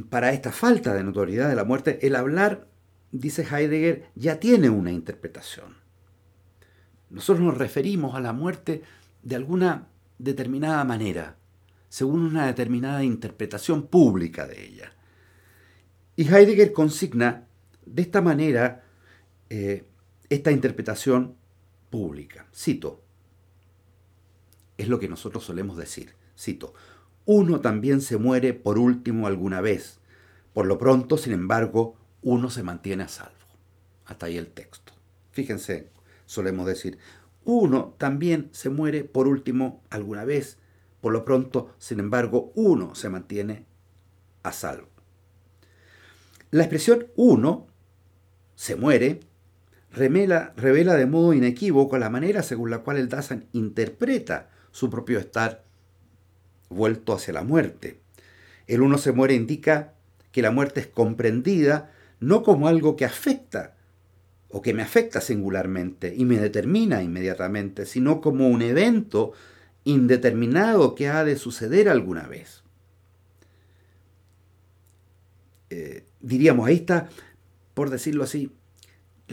para 0.10 0.31
esta 0.31 0.53
falta 0.53 0.93
de 0.93 1.03
notoriedad 1.03 1.50
de 1.50 1.55
la 1.55 1.65
muerte, 1.65 2.00
el 2.08 2.15
hablar, 2.15 2.67
dice 3.12 3.43
Heidegger, 3.43 4.05
ya 4.15 4.39
tiene 4.39 4.70
una 4.70 4.91
interpretación. 4.91 5.75
Nosotros 7.10 7.46
nos 7.46 7.58
referimos 7.58 8.15
a 8.15 8.22
la 8.22 8.31
muerte 8.31 8.84
de 9.22 9.36
alguna 9.36 9.88
determinada 10.20 10.86
manera, 10.86 11.36
según 11.89 12.22
una 12.22 12.46
determinada 12.46 13.03
interpretación 13.03 13.88
pública 13.88 14.48
de 14.48 14.65
ella. 14.65 14.93
Y 16.15 16.34
Heidegger 16.34 16.72
consigna 16.72 17.48
de 17.86 18.01
esta 18.03 18.22
manera 18.22 18.86
eh, 19.50 19.84
esta 20.29 20.51
interpretación 20.51 21.40
pública. 21.91 22.48
Cito, 22.55 23.03
es 24.77 24.88
lo 24.88 24.98
que 24.98 25.07
nosotros 25.07 25.43
solemos 25.43 25.77
decir, 25.77 26.15
cito, 26.36 26.74
uno 27.25 27.62
también 27.62 28.01
se 28.01 28.17
muere 28.17 28.55
por 28.55 28.79
último 28.79 29.27
alguna 29.27 29.62
vez, 29.62 30.00
por 30.53 30.65
lo 30.65 30.79
pronto, 30.79 31.17
sin 31.17 31.33
embargo, 31.33 31.95
uno 32.24 32.50
se 32.50 32.63
mantiene 32.63 33.03
a 33.03 33.07
salvo. 33.07 33.36
Hasta 34.05 34.25
ahí 34.25 34.38
el 34.38 34.48
texto. 34.48 34.93
Fíjense, 35.31 35.89
solemos 36.25 36.65
decir, 36.65 36.98
uno 37.45 37.93
también 37.98 38.50
se 38.51 38.69
muere 38.69 39.03
por 39.03 39.27
último 39.27 39.83
alguna 39.89 40.25
vez, 40.25 40.57
por 41.00 41.13
lo 41.13 41.24
pronto, 41.24 41.74
sin 41.77 42.00
embargo, 42.00 42.51
uno 42.55 42.95
se 42.95 43.10
mantiene 43.10 43.65
a 44.43 44.51
salvo. 44.51 44.88
La 46.50 46.63
expresión 46.63 47.07
uno 47.15 47.67
se 48.55 48.75
muere 48.75 49.21
revela, 49.91 50.53
revela 50.57 50.95
de 50.95 51.05
modo 51.05 51.33
inequívoco 51.33 51.98
la 51.98 52.10
manera 52.10 52.43
según 52.43 52.69
la 52.69 52.79
cual 52.79 52.98
el 52.98 53.10
Dasein 53.10 53.48
interpreta 53.53 54.50
su 54.71 54.89
propio 54.89 55.19
estar 55.19 55.63
vuelto 56.69 57.13
hacia 57.13 57.33
la 57.33 57.43
muerte. 57.43 58.00
El 58.67 58.81
uno 58.81 58.98
se 58.98 59.12
muere 59.12 59.33
indica 59.33 59.93
que 60.31 60.41
la 60.41 60.51
muerte 60.51 60.79
es 60.79 60.88
comprendida 60.88 61.91
no 62.19 62.43
como 62.43 62.67
algo 62.67 62.95
que 62.95 63.05
afecta 63.05 63.75
o 64.50 64.62
que 64.62 64.74
me 64.74 64.81
afecta 64.83 65.21
singularmente 65.21 66.13
y 66.15 66.25
me 66.25 66.38
determina 66.38 67.01
inmediatamente, 67.01 67.86
sino 67.86 68.21
como 68.21 68.48
un 68.48 68.62
evento 68.62 69.33
indeterminado 69.83 70.93
que 70.95 71.10
ha 71.10 71.24
de 71.24 71.36
suceder 71.36 71.89
alguna 71.89 72.27
vez. 72.27 72.63
Eh, 75.69 76.05
diríamos, 76.19 76.67
ahí 76.67 76.75
está, 76.75 77.10
por 77.74 77.89
decirlo 77.89 78.24
así, 78.24 78.51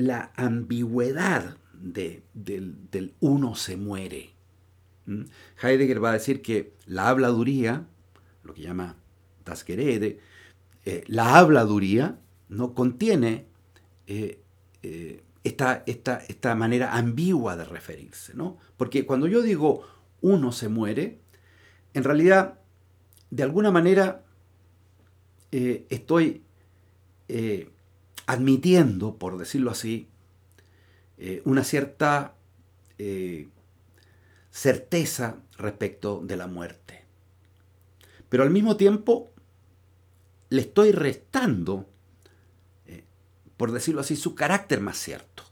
la 0.00 0.32
ambigüedad 0.36 1.56
de, 1.72 2.22
del, 2.34 3.14
uno 3.20 3.54
se 3.54 3.76
muere. 3.76 4.30
¿Mm? 5.06 5.24
Heidegger 5.62 6.02
va 6.02 6.10
a 6.10 6.14
decir 6.14 6.42
que 6.42 6.74
la 6.86 7.08
habladuría, 7.08 7.86
lo 8.42 8.54
que 8.54 8.62
llama 8.62 8.96
Das 9.44 9.64
Gerede, 9.64 10.20
eh, 10.84 11.04
la 11.06 11.36
habladuría 11.38 12.18
no 12.48 12.74
contiene 12.74 13.46
eh, 14.06 14.40
eh, 14.82 15.22
esta, 15.44 15.82
esta, 15.86 16.18
esta, 16.28 16.54
manera 16.54 16.96
ambigua 16.96 17.56
de 17.56 17.64
referirse. 17.64 18.34
¿no? 18.34 18.58
Porque 18.76 19.06
cuando 19.06 19.26
yo 19.26 19.42
digo 19.42 19.82
uno 20.20 20.52
se 20.52 20.68
muere, 20.68 21.20
en 21.94 22.04
realidad, 22.04 22.58
de 23.30 23.42
alguna 23.42 23.70
manera, 23.70 24.24
estoy 25.50 26.42
admitiendo, 28.28 29.16
por 29.16 29.38
decirlo 29.38 29.70
así, 29.70 30.06
eh, 31.16 31.40
una 31.46 31.64
cierta 31.64 32.34
eh, 32.98 33.48
certeza 34.50 35.38
respecto 35.56 36.20
de 36.22 36.36
la 36.36 36.46
muerte. 36.46 37.06
Pero 38.28 38.42
al 38.42 38.50
mismo 38.50 38.76
tiempo 38.76 39.32
le 40.50 40.60
estoy 40.60 40.92
restando, 40.92 41.88
eh, 42.84 43.02
por 43.56 43.72
decirlo 43.72 44.02
así, 44.02 44.14
su 44.14 44.34
carácter 44.34 44.82
más 44.82 44.98
cierto. 44.98 45.44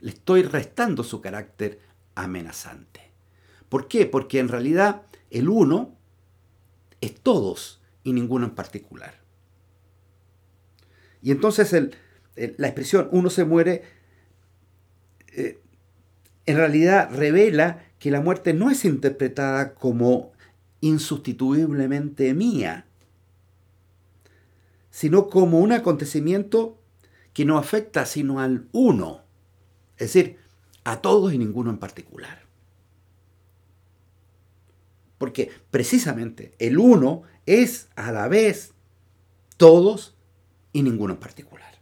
Le 0.00 0.10
estoy 0.10 0.42
restando 0.42 1.02
su 1.02 1.22
carácter 1.22 1.80
amenazante. 2.14 3.12
¿Por 3.70 3.88
qué? 3.88 4.04
Porque 4.04 4.40
en 4.40 4.48
realidad 4.48 5.06
el 5.30 5.48
uno 5.48 5.96
es 7.00 7.18
todos 7.18 7.80
y 8.04 8.12
ninguno 8.12 8.44
en 8.44 8.54
particular. 8.54 9.21
Y 11.22 11.30
entonces 11.30 11.72
la 12.34 12.66
expresión 12.66 13.08
uno 13.12 13.30
se 13.30 13.44
muere 13.44 13.82
eh, 15.34 15.58
en 16.44 16.56
realidad 16.56 17.10
revela 17.14 17.84
que 17.98 18.10
la 18.10 18.20
muerte 18.20 18.52
no 18.52 18.70
es 18.70 18.84
interpretada 18.84 19.74
como 19.74 20.32
insustituiblemente 20.80 22.34
mía, 22.34 22.86
sino 24.90 25.28
como 25.28 25.60
un 25.60 25.72
acontecimiento 25.72 26.78
que 27.32 27.44
no 27.44 27.56
afecta 27.56 28.04
sino 28.04 28.40
al 28.40 28.68
uno, 28.72 29.22
es 29.96 30.12
decir, 30.12 30.38
a 30.84 31.00
todos 31.00 31.32
y 31.32 31.38
ninguno 31.38 31.70
en 31.70 31.78
particular. 31.78 32.42
Porque 35.16 35.50
precisamente 35.70 36.54
el 36.58 36.78
uno 36.78 37.22
es 37.46 37.88
a 37.94 38.10
la 38.10 38.26
vez 38.26 38.72
todos 39.56 40.16
y 40.72 40.82
ninguno 40.82 41.14
en 41.14 41.20
particular. 41.20 41.72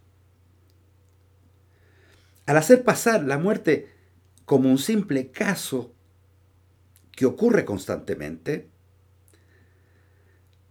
Al 2.45 2.57
hacer 2.57 2.83
pasar 2.83 3.23
la 3.23 3.37
muerte 3.37 3.89
como 4.45 4.69
un 4.69 4.77
simple 4.77 5.31
caso 5.31 5.93
que 7.11 7.25
ocurre 7.25 7.65
constantemente, 7.65 8.69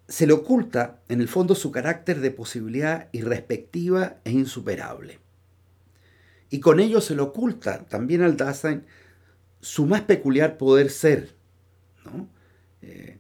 se 0.09 0.27
le 0.27 0.33
oculta 0.33 1.01
en 1.09 1.21
el 1.21 1.29
fondo 1.29 1.55
su 1.55 1.71
carácter 1.71 2.21
de 2.21 2.33
posibilidad 2.33 3.09
irrespectiva 3.13 4.17
e 4.25 4.33
insuperable. 4.33 5.21
Y 6.51 6.59
con 6.59 6.81
ello 6.81 7.01
se 7.01 7.15
le 7.15 7.23
oculta 7.23 7.85
también 7.85 8.23
al 8.23 8.37
Dasein 8.37 8.85
su 9.61 9.87
más 9.87 10.03
peculiar 10.03 10.59
poder 10.59 10.91
ser, 10.91 11.37
eh, 12.83 13.19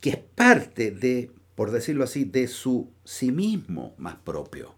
que 0.00 0.10
es 0.10 0.18
parte 0.18 0.90
de 0.90 1.30
por 1.56 1.70
decirlo 1.70 2.04
así, 2.04 2.24
de 2.24 2.46
su 2.46 2.92
sí 3.04 3.32
mismo 3.32 3.94
más 3.98 4.14
propio. 4.16 4.74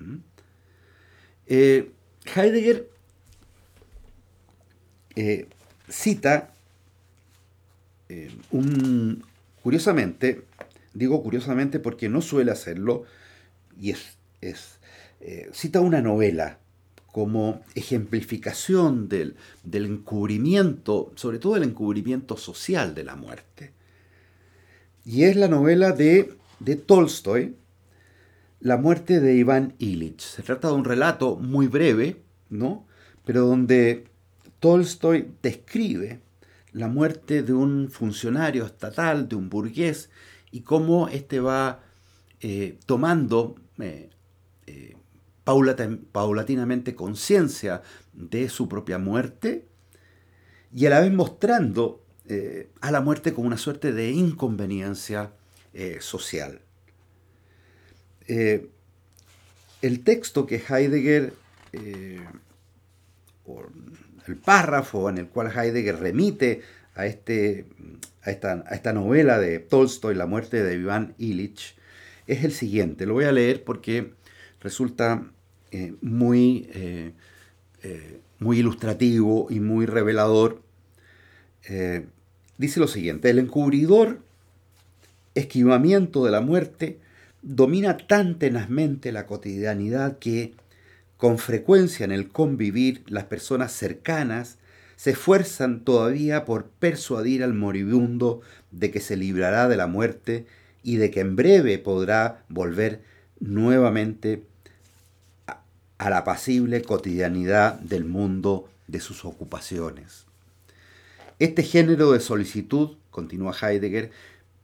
¿Mm? 0.00 0.16
Eh, 1.46 1.92
Heidegger 2.34 2.88
eh, 5.14 5.46
cita 5.88 6.54
eh, 8.08 8.34
un, 8.50 9.22
curiosamente, 9.62 10.44
digo 10.94 11.22
curiosamente 11.22 11.78
porque 11.78 12.08
no 12.08 12.22
suele 12.22 12.50
hacerlo, 12.50 13.04
y 13.78 13.90
es, 13.90 14.16
es 14.40 14.80
cita 15.52 15.80
una 15.80 16.02
novela 16.02 16.58
como 17.12 17.62
ejemplificación 17.74 19.08
del, 19.08 19.36
del 19.62 19.86
encubrimiento, 19.86 21.12
sobre 21.14 21.38
todo 21.38 21.56
el 21.56 21.62
encubrimiento 21.62 22.36
social 22.36 22.94
de 22.94 23.04
la 23.04 23.16
muerte. 23.16 23.72
Y 25.04 25.24
es 25.24 25.36
la 25.36 25.48
novela 25.48 25.92
de, 25.92 26.34
de 26.60 26.76
Tolstoy, 26.76 27.56
La 28.60 28.78
muerte 28.78 29.20
de 29.20 29.34
Iván 29.34 29.74
Illich. 29.78 30.20
Se 30.20 30.42
trata 30.42 30.68
de 30.68 30.74
un 30.74 30.84
relato 30.84 31.36
muy 31.36 31.66
breve, 31.66 32.22
¿no? 32.48 32.86
Pero 33.24 33.46
donde 33.46 34.04
Tolstoy 34.60 35.30
describe 35.42 36.20
la 36.72 36.88
muerte 36.88 37.42
de 37.42 37.52
un 37.52 37.90
funcionario 37.90 38.64
estatal, 38.64 39.28
de 39.28 39.36
un 39.36 39.50
burgués, 39.50 40.08
y 40.50 40.62
cómo 40.62 41.08
éste 41.08 41.40
va 41.40 41.82
eh, 42.40 42.78
tomando 42.86 43.56
eh, 43.78 44.10
eh, 44.66 44.96
paulatinamente 45.44 46.94
conciencia 46.94 47.82
de 48.12 48.48
su 48.48 48.68
propia 48.68 48.98
muerte 48.98 49.66
y 50.72 50.86
a 50.86 50.90
la 50.90 51.00
vez 51.00 51.12
mostrando 51.12 52.03
eh, 52.26 52.70
a 52.80 52.90
la 52.90 53.02
muerte 53.02 53.34
como 53.34 53.46
una 53.46 53.58
suerte 53.58 53.92
de 53.92 54.10
inconveniencia 54.10 55.32
eh, 55.74 55.98
social. 56.00 56.62
Eh, 58.26 58.66
el 59.82 60.02
texto 60.02 60.46
que 60.46 60.56
Heidegger, 60.56 61.34
el 61.72 62.26
párrafo 64.42 65.10
en 65.10 65.18
el 65.18 65.26
cual 65.28 65.52
Heidegger 65.54 65.98
remite 65.98 66.62
a, 66.94 67.04
este, 67.04 67.66
a 68.22 68.30
esta 68.30 68.92
novela 68.94 69.38
de 69.38 69.58
Tolstoy, 69.58 70.14
La 70.14 70.24
muerte 70.24 70.62
de 70.62 70.76
Iván 70.76 71.14
Illich, 71.18 71.76
es 72.26 72.42
el 72.42 72.52
siguiente. 72.52 73.04
Lo 73.04 73.12
voy 73.12 73.24
a 73.24 73.32
leer 73.32 73.64
porque 73.64 74.14
resulta 74.60 75.30
muy, 76.00 77.12
muy 78.38 78.58
ilustrativo 78.60 79.48
y 79.50 79.60
muy 79.60 79.84
revelador. 79.84 80.64
Eh, 81.68 82.06
dice 82.58 82.80
lo 82.80 82.88
siguiente, 82.88 83.30
el 83.30 83.38
encubridor 83.38 84.20
esquivamiento 85.34 86.24
de 86.24 86.30
la 86.30 86.40
muerte 86.40 86.98
domina 87.42 87.96
tan 87.96 88.38
tenazmente 88.38 89.12
la 89.12 89.26
cotidianidad 89.26 90.18
que, 90.18 90.54
con 91.16 91.38
frecuencia 91.38 92.04
en 92.04 92.12
el 92.12 92.28
convivir, 92.28 93.02
las 93.06 93.24
personas 93.24 93.72
cercanas 93.72 94.58
se 94.96 95.10
esfuerzan 95.10 95.80
todavía 95.80 96.44
por 96.44 96.66
persuadir 96.66 97.42
al 97.42 97.54
moribundo 97.54 98.40
de 98.70 98.90
que 98.90 99.00
se 99.00 99.16
librará 99.16 99.68
de 99.68 99.76
la 99.76 99.86
muerte 99.86 100.46
y 100.82 100.96
de 100.96 101.10
que 101.10 101.20
en 101.20 101.36
breve 101.36 101.78
podrá 101.78 102.44
volver 102.48 103.02
nuevamente 103.40 104.44
a 105.98 106.10
la 106.10 106.24
pasible 106.24 106.82
cotidianidad 106.82 107.78
del 107.80 108.04
mundo 108.04 108.68
de 108.86 109.00
sus 109.00 109.24
ocupaciones. 109.24 110.23
Este 111.38 111.62
género 111.62 112.12
de 112.12 112.20
solicitud, 112.20 112.96
continúa 113.10 113.54
Heidegger, 113.60 114.12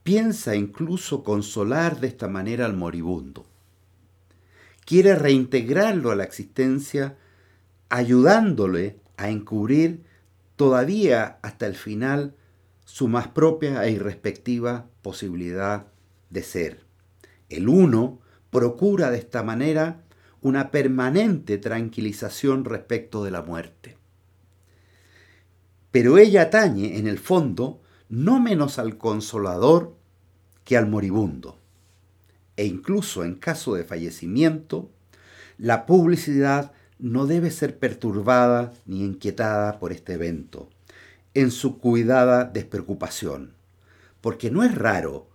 piensa 0.03 0.55
incluso 0.55 1.23
consolar 1.23 1.99
de 1.99 2.07
esta 2.07 2.27
manera 2.27 2.65
al 2.65 2.75
moribundo. 2.75 3.45
Quiere 4.85 5.15
reintegrarlo 5.15 6.11
a 6.11 6.15
la 6.15 6.23
existencia 6.23 7.17
ayudándole 7.89 8.99
a 9.17 9.29
encubrir 9.29 10.03
todavía 10.55 11.39
hasta 11.41 11.67
el 11.67 11.75
final 11.75 12.35
su 12.85 13.07
más 13.07 13.27
propia 13.27 13.85
e 13.85 13.91
irrespectiva 13.91 14.87
posibilidad 15.01 15.87
de 16.29 16.43
ser. 16.43 16.85
El 17.49 17.67
uno 17.67 18.19
procura 18.49 19.11
de 19.11 19.17
esta 19.17 19.43
manera 19.43 20.03
una 20.41 20.71
permanente 20.71 21.57
tranquilización 21.57 22.65
respecto 22.65 23.23
de 23.23 23.31
la 23.31 23.41
muerte. 23.41 24.00
Pero 25.91 26.17
ella 26.17 26.43
atañe, 26.43 26.97
en 26.97 27.07
el 27.07 27.19
fondo, 27.19 27.81
no 28.09 28.39
menos 28.39 28.79
al 28.79 28.97
consolador 28.97 29.95
que 30.63 30.77
al 30.77 30.87
moribundo. 30.87 31.57
E 32.55 32.65
incluso 32.65 33.23
en 33.23 33.35
caso 33.35 33.75
de 33.75 33.83
fallecimiento, 33.83 34.89
la 35.57 35.85
publicidad 35.85 36.71
no 36.99 37.25
debe 37.25 37.51
ser 37.51 37.77
perturbada 37.77 38.73
ni 38.85 39.03
inquietada 39.03 39.79
por 39.79 39.91
este 39.91 40.13
evento, 40.13 40.69
en 41.33 41.51
su 41.51 41.79
cuidada 41.79 42.45
despreocupación, 42.45 43.53
porque 44.21 44.51
no 44.51 44.63
es 44.63 44.75
raro, 44.75 45.27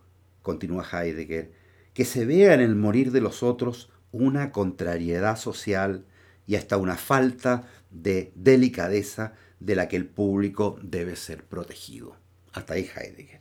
continúa 0.42 0.86
Heidegger, 0.90 1.52
que 1.92 2.04
se 2.04 2.24
vea 2.24 2.54
en 2.54 2.60
el 2.60 2.76
morir 2.76 3.10
de 3.10 3.20
los 3.20 3.42
otros 3.42 3.90
una 4.12 4.52
contrariedad 4.52 5.36
social 5.36 6.04
y 6.46 6.54
hasta 6.54 6.76
una 6.76 6.96
falta 6.96 7.64
de 7.90 8.32
delicadeza 8.36 9.32
de 9.66 9.74
la 9.74 9.88
que 9.88 9.96
el 9.96 10.06
público 10.06 10.78
debe 10.80 11.16
ser 11.16 11.42
protegido. 11.42 12.16
Hasta 12.52 12.74
ahí 12.74 12.88
Heidegger. 12.96 13.40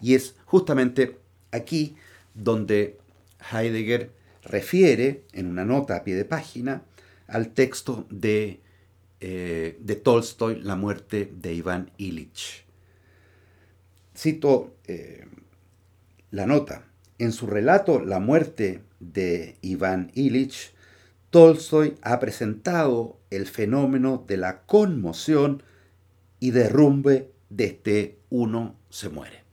Y 0.00 0.14
es 0.14 0.34
justamente 0.46 1.18
aquí 1.52 1.96
donde 2.34 2.96
Heidegger 3.52 4.10
refiere 4.42 5.22
en 5.32 5.46
una 5.46 5.66
nota 5.66 5.96
a 5.96 6.02
pie 6.02 6.14
de 6.14 6.24
página 6.24 6.82
al 7.26 7.50
texto 7.50 8.06
de, 8.08 8.60
eh, 9.20 9.76
de 9.78 9.96
Tolstoy, 9.96 10.62
La 10.62 10.76
muerte 10.76 11.30
de 11.30 11.52
Iván 11.52 11.90
Illich. 11.98 12.64
Cito 14.16 14.74
eh, 14.86 15.26
la 16.30 16.46
nota. 16.46 16.86
En 17.18 17.32
su 17.32 17.46
relato 17.46 18.00
La 18.00 18.18
muerte 18.18 18.80
de 18.98 19.58
Iván 19.60 20.10
Illich, 20.14 20.72
Tolstoy 21.30 21.94
ha 22.02 22.18
presentado 22.18 23.18
el 23.30 23.46
fenómeno 23.46 24.24
de 24.26 24.36
la 24.36 24.62
conmoción 24.62 25.62
y 26.40 26.50
derrumbe 26.50 27.30
de 27.50 27.64
este 27.66 28.18
uno 28.30 28.74
se 28.90 29.08
muere. 29.08 29.44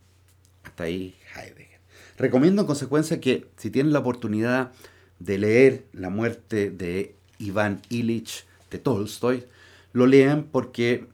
Hasta 0.63 0.85
ahí 0.85 1.15
Heidegger. 1.35 1.79
Recomiendo 2.17 2.61
en 2.61 2.67
consecuencia 2.67 3.21
que 3.21 3.47
si 3.57 3.69
tienen 3.69 3.93
la 3.93 3.99
oportunidad 3.99 4.71
de 5.19 5.37
leer 5.37 5.85
La 5.93 6.09
muerte 6.09 6.71
de 6.71 7.15
Iván 7.37 7.81
Illich 7.89 8.45
de 8.71 8.79
Tolstoy, 8.79 9.45
lo 9.93 10.07
lean 10.07 10.47
porque 10.51 11.05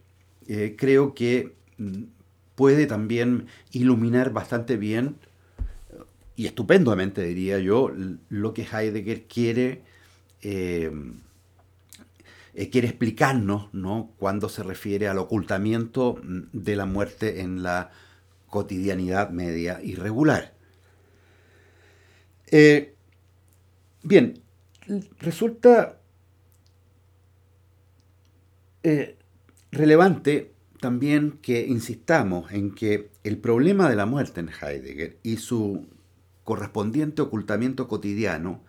eh, 0.48 0.76
creo 0.78 1.14
que 1.14 1.54
mm, 1.78 2.04
puede 2.56 2.86
también 2.86 3.48
iluminar 3.72 4.32
bastante 4.32 4.78
bien 4.78 5.18
y 6.36 6.48
estupendamente, 6.48 7.24
diría 7.24 7.60
yo, 7.60 7.92
lo 8.30 8.54
que 8.54 8.64
Heidegger 8.64 9.24
quiere, 9.24 9.84
eh, 10.44 10.92
eh, 12.54 12.70
quiere 12.70 12.88
explicarnos 12.88 13.74
¿no? 13.74 14.12
cuando 14.18 14.50
se 14.50 14.64
refiere 14.64 15.08
al 15.08 15.18
ocultamiento 15.18 16.20
de 16.24 16.76
la 16.76 16.86
muerte 16.86 17.42
en 17.42 17.64
la 17.64 17.92
cotidianidad 18.48 19.32
media 19.32 19.80
y 19.82 19.96
regular. 19.96 20.54
Eh, 22.48 22.94
bien, 24.04 24.42
resulta 25.20 26.00
relevante 29.72 30.52
también 30.82 31.40
que 31.42 31.66
insistamos 31.66 32.52
en 32.52 32.76
que 32.76 33.10
el 33.24 33.38
problema 33.38 33.90
de 33.90 33.96
la 33.96 34.06
muerte 34.06 34.42
en 34.42 34.50
Heidegger 34.50 35.18
y 35.24 35.38
su 35.38 35.88
correspondiente 36.44 37.22
ocultamiento 37.22 37.88
cotidiano, 37.88 38.62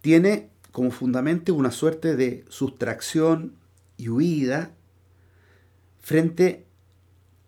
tiene 0.00 0.50
como 0.72 0.90
fundamento 0.90 1.54
una 1.54 1.70
suerte 1.70 2.16
de 2.16 2.44
sustracción 2.48 3.56
y 3.96 4.08
huida 4.08 4.74
frente 6.00 6.66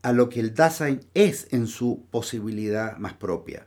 a 0.03 0.13
lo 0.13 0.29
que 0.29 0.41
el 0.41 0.55
Dasein 0.55 1.01
es 1.15 1.49
en 1.51 1.67
su 1.67 2.07
posibilidad 2.11 2.99
más 2.99 3.15
propia. 3.15 3.67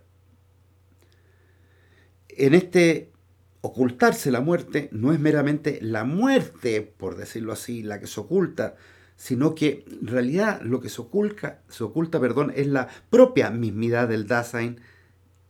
En 2.30 2.54
este 2.54 3.12
ocultarse 3.62 4.30
la 4.30 4.41
muerte 4.41 4.89
no 4.91 5.12
es 5.12 5.20
meramente 5.20 5.80
la 5.82 6.04
muerte, 6.04 6.82
por 6.82 7.17
decirlo 7.17 7.52
así, 7.52 7.82
la 7.82 8.00
que 8.00 8.06
se 8.06 8.20
oculta, 8.20 8.76
sino 9.15 9.56
que 9.56 9.84
en 9.89 10.08
realidad 10.08 10.62
lo 10.62 10.80
que 10.80 10.89
se 10.89 11.02
oculta, 11.02 11.63
se 11.67 11.84
oculta 11.84 12.20
perdón, 12.20 12.54
es 12.56 12.67
la 12.67 12.88
propia 13.10 13.50
mismidad 13.50 14.08
del 14.08 14.28
Dasein 14.28 14.80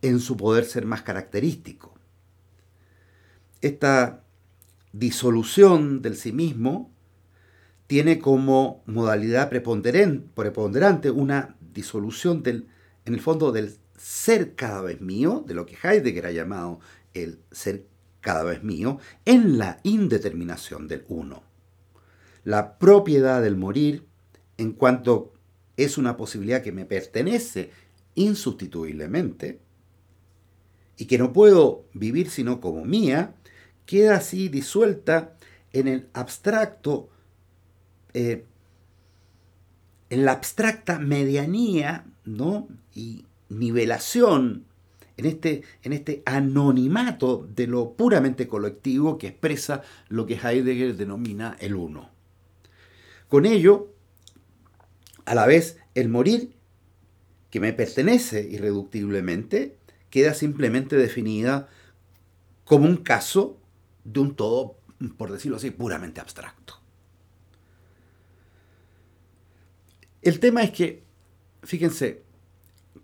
en 0.00 0.20
su 0.20 0.38
poder 0.38 0.64
ser 0.64 0.86
más 0.86 1.02
característico. 1.02 1.97
Esta 3.60 4.24
disolución 4.92 6.00
del 6.00 6.16
sí 6.16 6.32
mismo 6.32 6.92
tiene 7.86 8.18
como 8.18 8.82
modalidad 8.86 9.48
preponderante 9.48 11.10
una 11.10 11.56
disolución 11.72 12.42
del, 12.42 12.68
en 13.04 13.14
el 13.14 13.20
fondo 13.20 13.50
del 13.50 13.76
ser 13.96 14.54
cada 14.54 14.82
vez 14.82 15.00
mío, 15.00 15.44
de 15.46 15.54
lo 15.54 15.66
que 15.66 15.76
Heidegger 15.82 16.26
ha 16.26 16.32
llamado 16.32 16.80
el 17.14 17.40
ser 17.50 17.86
cada 18.20 18.44
vez 18.44 18.62
mío, 18.62 18.98
en 19.24 19.58
la 19.58 19.80
indeterminación 19.82 20.86
del 20.86 21.04
uno. 21.08 21.42
La 22.44 22.78
propiedad 22.78 23.42
del 23.42 23.56
morir, 23.56 24.04
en 24.56 24.72
cuanto 24.72 25.32
es 25.76 25.98
una 25.98 26.16
posibilidad 26.16 26.62
que 26.62 26.72
me 26.72 26.84
pertenece 26.84 27.70
insustituiblemente, 28.14 29.60
y 30.98 31.06
que 31.06 31.16
no 31.16 31.32
puedo 31.32 31.84
vivir 31.94 32.28
sino 32.28 32.60
como 32.60 32.84
mía, 32.84 33.36
queda 33.88 34.16
así 34.16 34.50
disuelta 34.50 35.32
en 35.72 35.88
el 35.88 36.08
abstracto, 36.12 37.08
eh, 38.12 38.44
en 40.10 40.26
la 40.26 40.32
abstracta 40.32 40.98
medianía 40.98 42.04
¿no? 42.26 42.68
y 42.94 43.24
nivelación, 43.48 44.66
en 45.16 45.24
este, 45.24 45.62
en 45.82 45.94
este 45.94 46.22
anonimato 46.26 47.48
de 47.56 47.66
lo 47.66 47.94
puramente 47.94 48.46
colectivo 48.46 49.16
que 49.16 49.28
expresa 49.28 49.80
lo 50.10 50.26
que 50.26 50.34
Heidegger 50.34 50.94
denomina 50.94 51.56
el 51.58 51.74
uno. 51.74 52.10
Con 53.28 53.46
ello, 53.46 53.94
a 55.24 55.34
la 55.34 55.46
vez, 55.46 55.78
el 55.94 56.10
morir, 56.10 56.52
que 57.48 57.58
me 57.58 57.72
pertenece 57.72 58.46
irreductiblemente, 58.50 59.78
queda 60.10 60.34
simplemente 60.34 60.96
definida 60.96 61.70
como 62.66 62.84
un 62.84 62.98
caso 62.98 63.58
de 64.12 64.20
un 64.20 64.34
todo, 64.34 64.76
por 65.16 65.30
decirlo 65.30 65.56
así, 65.56 65.70
puramente 65.70 66.20
abstracto. 66.20 66.80
El 70.22 70.40
tema 70.40 70.62
es 70.62 70.70
que, 70.70 71.04
fíjense, 71.62 72.22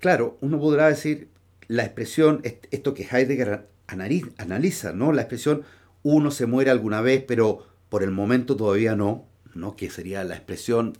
claro, 0.00 0.38
uno 0.40 0.58
podrá 0.58 0.88
decir 0.88 1.28
la 1.68 1.84
expresión, 1.84 2.42
esto 2.70 2.94
que 2.94 3.06
Heidegger 3.10 3.68
analiza, 3.86 4.92
¿no? 4.92 5.12
La 5.12 5.22
expresión 5.22 5.62
uno 6.02 6.30
se 6.30 6.46
muere 6.46 6.70
alguna 6.70 7.00
vez, 7.00 7.24
pero 7.26 7.66
por 7.88 8.02
el 8.02 8.10
momento 8.10 8.56
todavía 8.56 8.96
no, 8.96 9.26
¿no? 9.54 9.76
Que 9.76 9.90
sería 9.90 10.24
la 10.24 10.34
expresión 10.34 10.98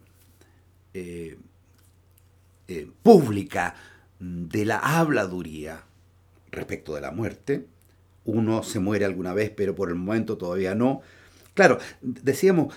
eh, 0.94 1.38
eh, 2.68 2.90
pública 3.02 3.74
de 4.20 4.64
la 4.64 4.78
habladuría 4.78 5.84
respecto 6.50 6.94
de 6.94 7.00
la 7.00 7.10
muerte. 7.10 7.66
Uno 8.24 8.62
se 8.62 8.80
muere 8.80 9.04
alguna 9.04 9.34
vez, 9.34 9.50
pero 9.50 9.74
por 9.74 9.88
el 9.88 9.96
momento 9.96 10.38
todavía 10.38 10.74
no. 10.74 11.02
Claro, 11.54 11.78
decíamos, 12.00 12.74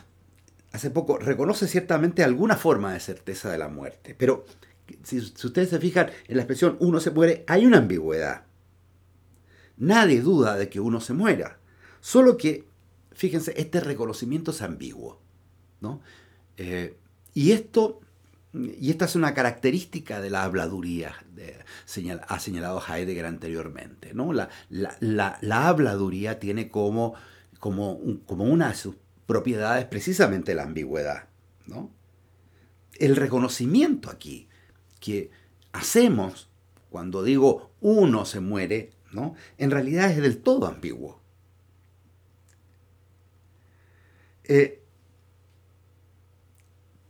hace 0.72 0.90
poco, 0.90 1.18
reconoce 1.18 1.68
ciertamente 1.68 2.24
alguna 2.24 2.56
forma 2.56 2.94
de 2.94 3.00
certeza 3.00 3.52
de 3.52 3.58
la 3.58 3.70
muerte, 3.70 4.16
pero 4.18 4.46
si, 5.04 5.18
ustedes 5.18 5.70
se 5.70 5.80
fijan 5.80 6.10
en 6.28 6.38
la 6.38 6.44
expresión 6.44 6.78
uno 6.80 7.00
se 7.00 7.12
muere, 7.12 7.44
hay 7.48 7.66
una 7.66 7.78
ambigüedad. 7.78 8.44
Nadie 9.78 10.22
duda 10.22 10.56
de 10.56 10.70
que 10.70 10.80
uno 10.80 11.00
se 11.00 11.14
muera, 11.14 11.60
solo 12.00 12.38
que, 12.38 12.66
fíjense, 13.12 13.54
este 13.58 13.80
reconocimiento 13.80 14.52
es 14.52 14.62
ambiguo. 14.62 15.20
¿no? 15.82 16.02
Eh, 16.58 16.98
y 17.34 17.52
esto 17.52 18.02
y 18.80 18.90
esta 18.90 19.06
es 19.06 19.16
una 19.16 19.34
característica 19.34 20.22
de 20.22 20.30
la 20.30 20.44
habladuría, 20.44 21.16
de, 21.34 21.58
ha 22.28 22.40
señalado 22.40 22.82
Heidegger 22.82 23.26
anteriormente. 23.26 24.14
¿no? 24.14 24.34
La, 24.34 24.50
la, 24.70 25.68
habladuría 25.68 26.40
tiene 26.40 26.70
como, 26.70 27.14
como, 27.60 28.00
como, 28.26 28.46
una 28.46 28.70
de 28.70 28.76
sus 28.76 28.96
propiedades 29.26 29.86
precisamente 29.86 30.56
la 30.56 30.64
ambigüedad. 30.64 31.28
¿no? 31.66 31.92
El 32.94 33.16
reconocimiento 33.16 34.10
aquí 34.10 34.48
que 35.00 35.30
hacemos 35.72 36.50
cuando 36.90 37.24
digo 37.24 37.72
uno 37.82 38.26
se 38.26 38.40
muere, 38.40 38.92
¿no? 39.12 39.36
en 39.58 39.72
realidad 39.72 40.12
es 40.12 40.18
del 40.18 40.40
todo 40.40 40.68
ambiguo. 40.68 41.22
Eh, 44.46 44.82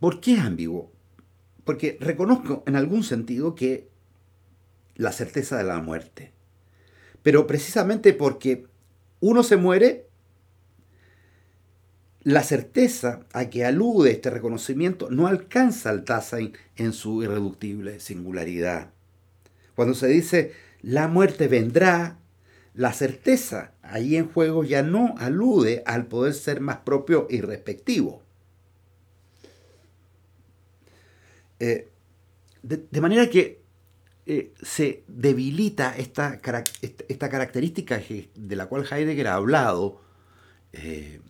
¿Por 0.00 0.20
qué 0.20 0.34
es 0.34 0.40
ambiguo? 0.40 0.92
Porque 1.68 1.98
reconozco 2.00 2.62
en 2.66 2.76
algún 2.76 3.04
sentido 3.04 3.54
que 3.54 3.90
la 4.94 5.12
certeza 5.12 5.58
de 5.58 5.64
la 5.64 5.82
muerte. 5.82 6.32
Pero 7.22 7.46
precisamente 7.46 8.14
porque 8.14 8.64
uno 9.20 9.42
se 9.42 9.58
muere, 9.58 10.06
la 12.22 12.42
certeza 12.42 13.26
a 13.34 13.50
que 13.50 13.66
alude 13.66 14.12
este 14.12 14.30
reconocimiento 14.30 15.10
no 15.10 15.26
alcanza 15.26 15.90
al 15.90 16.06
Dasein 16.06 16.54
en 16.76 16.94
su 16.94 17.22
irreductible 17.22 18.00
singularidad. 18.00 18.88
Cuando 19.74 19.92
se 19.92 20.06
dice 20.06 20.54
la 20.80 21.06
muerte 21.06 21.48
vendrá, 21.48 22.18
la 22.72 22.94
certeza 22.94 23.72
ahí 23.82 24.16
en 24.16 24.32
juego 24.32 24.64
ya 24.64 24.82
no 24.82 25.16
alude 25.18 25.82
al 25.84 26.06
poder 26.06 26.32
ser 26.32 26.62
más 26.62 26.78
propio 26.78 27.26
y 27.28 27.42
respectivo. 27.42 28.22
Eh, 31.60 31.90
de, 32.62 33.00
manera 33.00 33.28
que 33.30 33.62
eh, 34.26 34.52
se 34.60 35.04
debilita 35.06 35.96
esta, 35.96 36.40
esta, 36.82 37.28
característica 37.28 38.00
de 38.34 38.56
la 38.56 38.66
cual 38.66 38.86
Heidegger 38.90 39.28
ha 39.28 39.34
hablado 39.34 40.02
eh, 40.72 41.20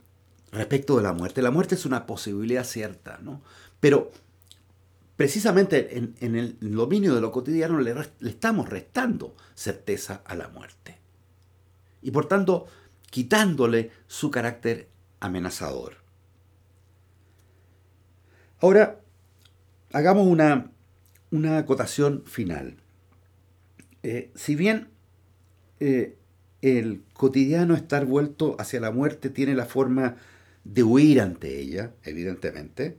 respecto 0.53 0.97
de 0.97 1.03
la 1.03 1.13
muerte. 1.13 1.43
La 1.43 1.51
muerte 1.51 1.75
es 1.77 1.87
una 1.87 2.07
posibilidad 2.07 2.65
cierta, 2.65 3.19
¿no? 3.23 3.43
Pero 3.79 4.11
precisamente 5.17 5.97
en, 5.99 6.37
el 6.37 6.57
dominio 6.61 7.15
de 7.15 7.21
lo 7.21 7.31
cotidiano 7.31 7.79
le, 7.81 7.95
le 7.95 8.31
estamos 8.31 8.69
restando 8.69 9.37
certeza 9.55 10.23
a 10.25 10.35
la 10.35 10.49
muerte. 10.49 10.99
Y 12.03 12.11
por 12.11 12.27
tanto, 12.27 12.67
quitándole 13.11 13.91
su 14.07 14.31
carácter 14.31 14.89
amenazador. 15.21 15.97
Ahora, 18.61 19.01
hagamos 19.93 20.27
una, 20.27 20.71
acotación 21.59 22.23
final. 22.27 22.77
Eh, 24.03 24.31
si 24.35 24.55
bien 24.55 24.89
eh, 25.81 26.17
el 26.63 27.03
cotidiano 27.13 27.75
estar 27.75 28.07
vuelto 28.07 28.57
hacia 28.59 28.81
la 28.81 28.91
muerte 28.91 29.31
tiene 29.31 29.55
la 29.55 29.67
forma 29.67 30.17
de 30.65 30.83
huir 30.83 31.21
ante 31.21 31.59
ella, 31.59 31.93
evidentemente, 32.05 32.97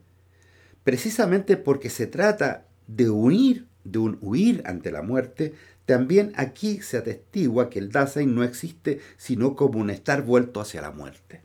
precisamente 0.83 1.57
porque 1.57 1.89
se 1.89 2.07
trata 2.07 2.65
de 2.87 3.09
huir, 3.09 3.67
de 3.83 3.99
un 3.99 4.17
huir 4.21 4.63
ante 4.65 4.91
la 4.91 5.01
muerte, 5.01 5.53
también 5.85 6.33
aquí 6.35 6.81
se 6.81 6.97
atestigua 6.97 7.69
que 7.69 7.79
el 7.79 7.91
Dasein 7.91 8.35
no 8.35 8.43
existe 8.43 8.99
sino 9.17 9.55
como 9.55 9.79
un 9.79 9.89
estar 9.89 10.23
vuelto 10.23 10.61
hacia 10.61 10.81
la 10.81 10.91
muerte. 10.91 11.41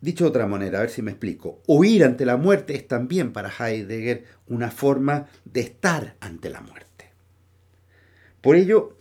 Dicho 0.00 0.24
de 0.24 0.30
otra 0.30 0.46
manera, 0.46 0.78
a 0.78 0.82
ver 0.82 0.90
si 0.90 1.02
me 1.02 1.10
explico, 1.10 1.60
huir 1.66 2.04
ante 2.04 2.24
la 2.24 2.36
muerte 2.36 2.74
es 2.74 2.86
también 2.86 3.32
para 3.32 3.50
Heidegger 3.50 4.24
una 4.46 4.70
forma 4.70 5.26
de 5.44 5.60
estar 5.60 6.16
ante 6.20 6.50
la 6.50 6.60
muerte. 6.60 7.10
Por 8.40 8.54
ello, 8.54 8.96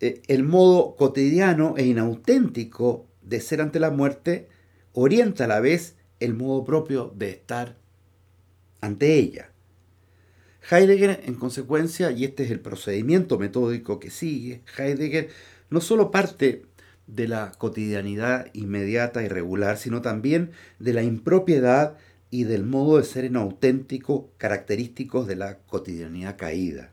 eh, 0.00 0.22
el 0.26 0.42
modo 0.42 0.96
cotidiano 0.96 1.74
e 1.76 1.84
inauténtico 1.84 3.06
de 3.22 3.40
ser 3.40 3.60
ante 3.60 3.78
la 3.78 3.90
muerte 3.90 4.48
orienta 4.92 5.44
a 5.44 5.48
la 5.48 5.60
vez 5.60 5.96
el 6.20 6.32
modo 6.32 6.64
propio 6.64 7.12
de 7.14 7.30
estar 7.30 7.76
ante 8.80 9.18
ella. 9.18 9.50
Heidegger, 10.70 11.22
en 11.26 11.34
consecuencia, 11.34 12.10
y 12.10 12.24
este 12.24 12.44
es 12.44 12.50
el 12.50 12.60
procedimiento 12.60 13.38
metódico 13.38 14.00
que 14.00 14.10
sigue, 14.10 14.62
Heidegger 14.78 15.28
no 15.68 15.80
solo 15.80 16.10
parte 16.10 16.64
de 17.06 17.28
la 17.28 17.52
cotidianidad 17.52 18.48
inmediata 18.52 19.22
y 19.22 19.28
regular, 19.28 19.78
sino 19.78 20.02
también 20.02 20.50
de 20.78 20.92
la 20.92 21.02
impropiedad 21.02 21.96
y 22.30 22.44
del 22.44 22.64
modo 22.64 22.98
de 22.98 23.04
ser 23.04 23.24
inauténtico 23.24 24.30
característicos 24.38 25.26
de 25.26 25.36
la 25.36 25.58
cotidianidad 25.58 26.36
caída. 26.36 26.92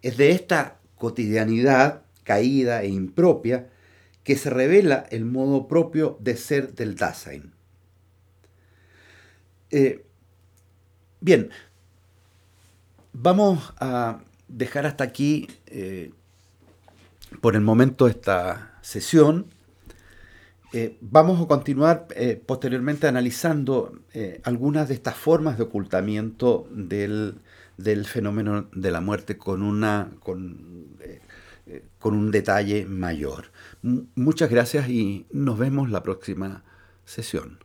Es 0.00 0.16
de 0.16 0.30
esta 0.30 0.78
cotidianidad 0.96 2.02
caída 2.24 2.82
e 2.82 2.88
impropia 2.88 3.68
que 4.24 4.36
se 4.36 4.50
revela 4.50 5.06
el 5.10 5.24
modo 5.24 5.68
propio 5.68 6.16
de 6.20 6.36
ser 6.36 6.74
del 6.74 6.94
Dasein. 6.96 7.52
Eh, 9.70 10.04
bien, 11.20 11.50
vamos 13.12 13.74
a 13.78 14.22
dejar 14.48 14.86
hasta 14.86 15.04
aquí 15.04 15.48
eh, 15.66 16.12
por 17.40 17.54
el 17.54 17.60
momento 17.60 18.06
esta 18.06 18.78
sesión. 18.82 19.46
Eh, 20.72 20.96
vamos 21.00 21.40
a 21.40 21.46
continuar 21.46 22.08
eh, 22.16 22.42
posteriormente 22.44 23.06
analizando 23.06 24.00
eh, 24.14 24.40
algunas 24.44 24.88
de 24.88 24.94
estas 24.94 25.16
formas 25.16 25.58
de 25.58 25.64
ocultamiento 25.64 26.66
del, 26.70 27.40
fenómeno 28.06 28.68
de 28.72 28.90
la 28.90 29.02
muerte 29.02 29.36
con, 29.36 29.62
una, 29.62 30.12
con, 30.20 30.96
con 31.98 32.14
un 32.14 32.30
detalle 32.30 32.86
mayor. 32.86 33.52
muchas 33.82 34.50
gracias 34.50 34.88
y 34.88 35.26
nos 35.30 35.58
vemos 35.58 35.90
la 35.90 36.02
próxima 36.02 36.64
sesión. 37.04 37.58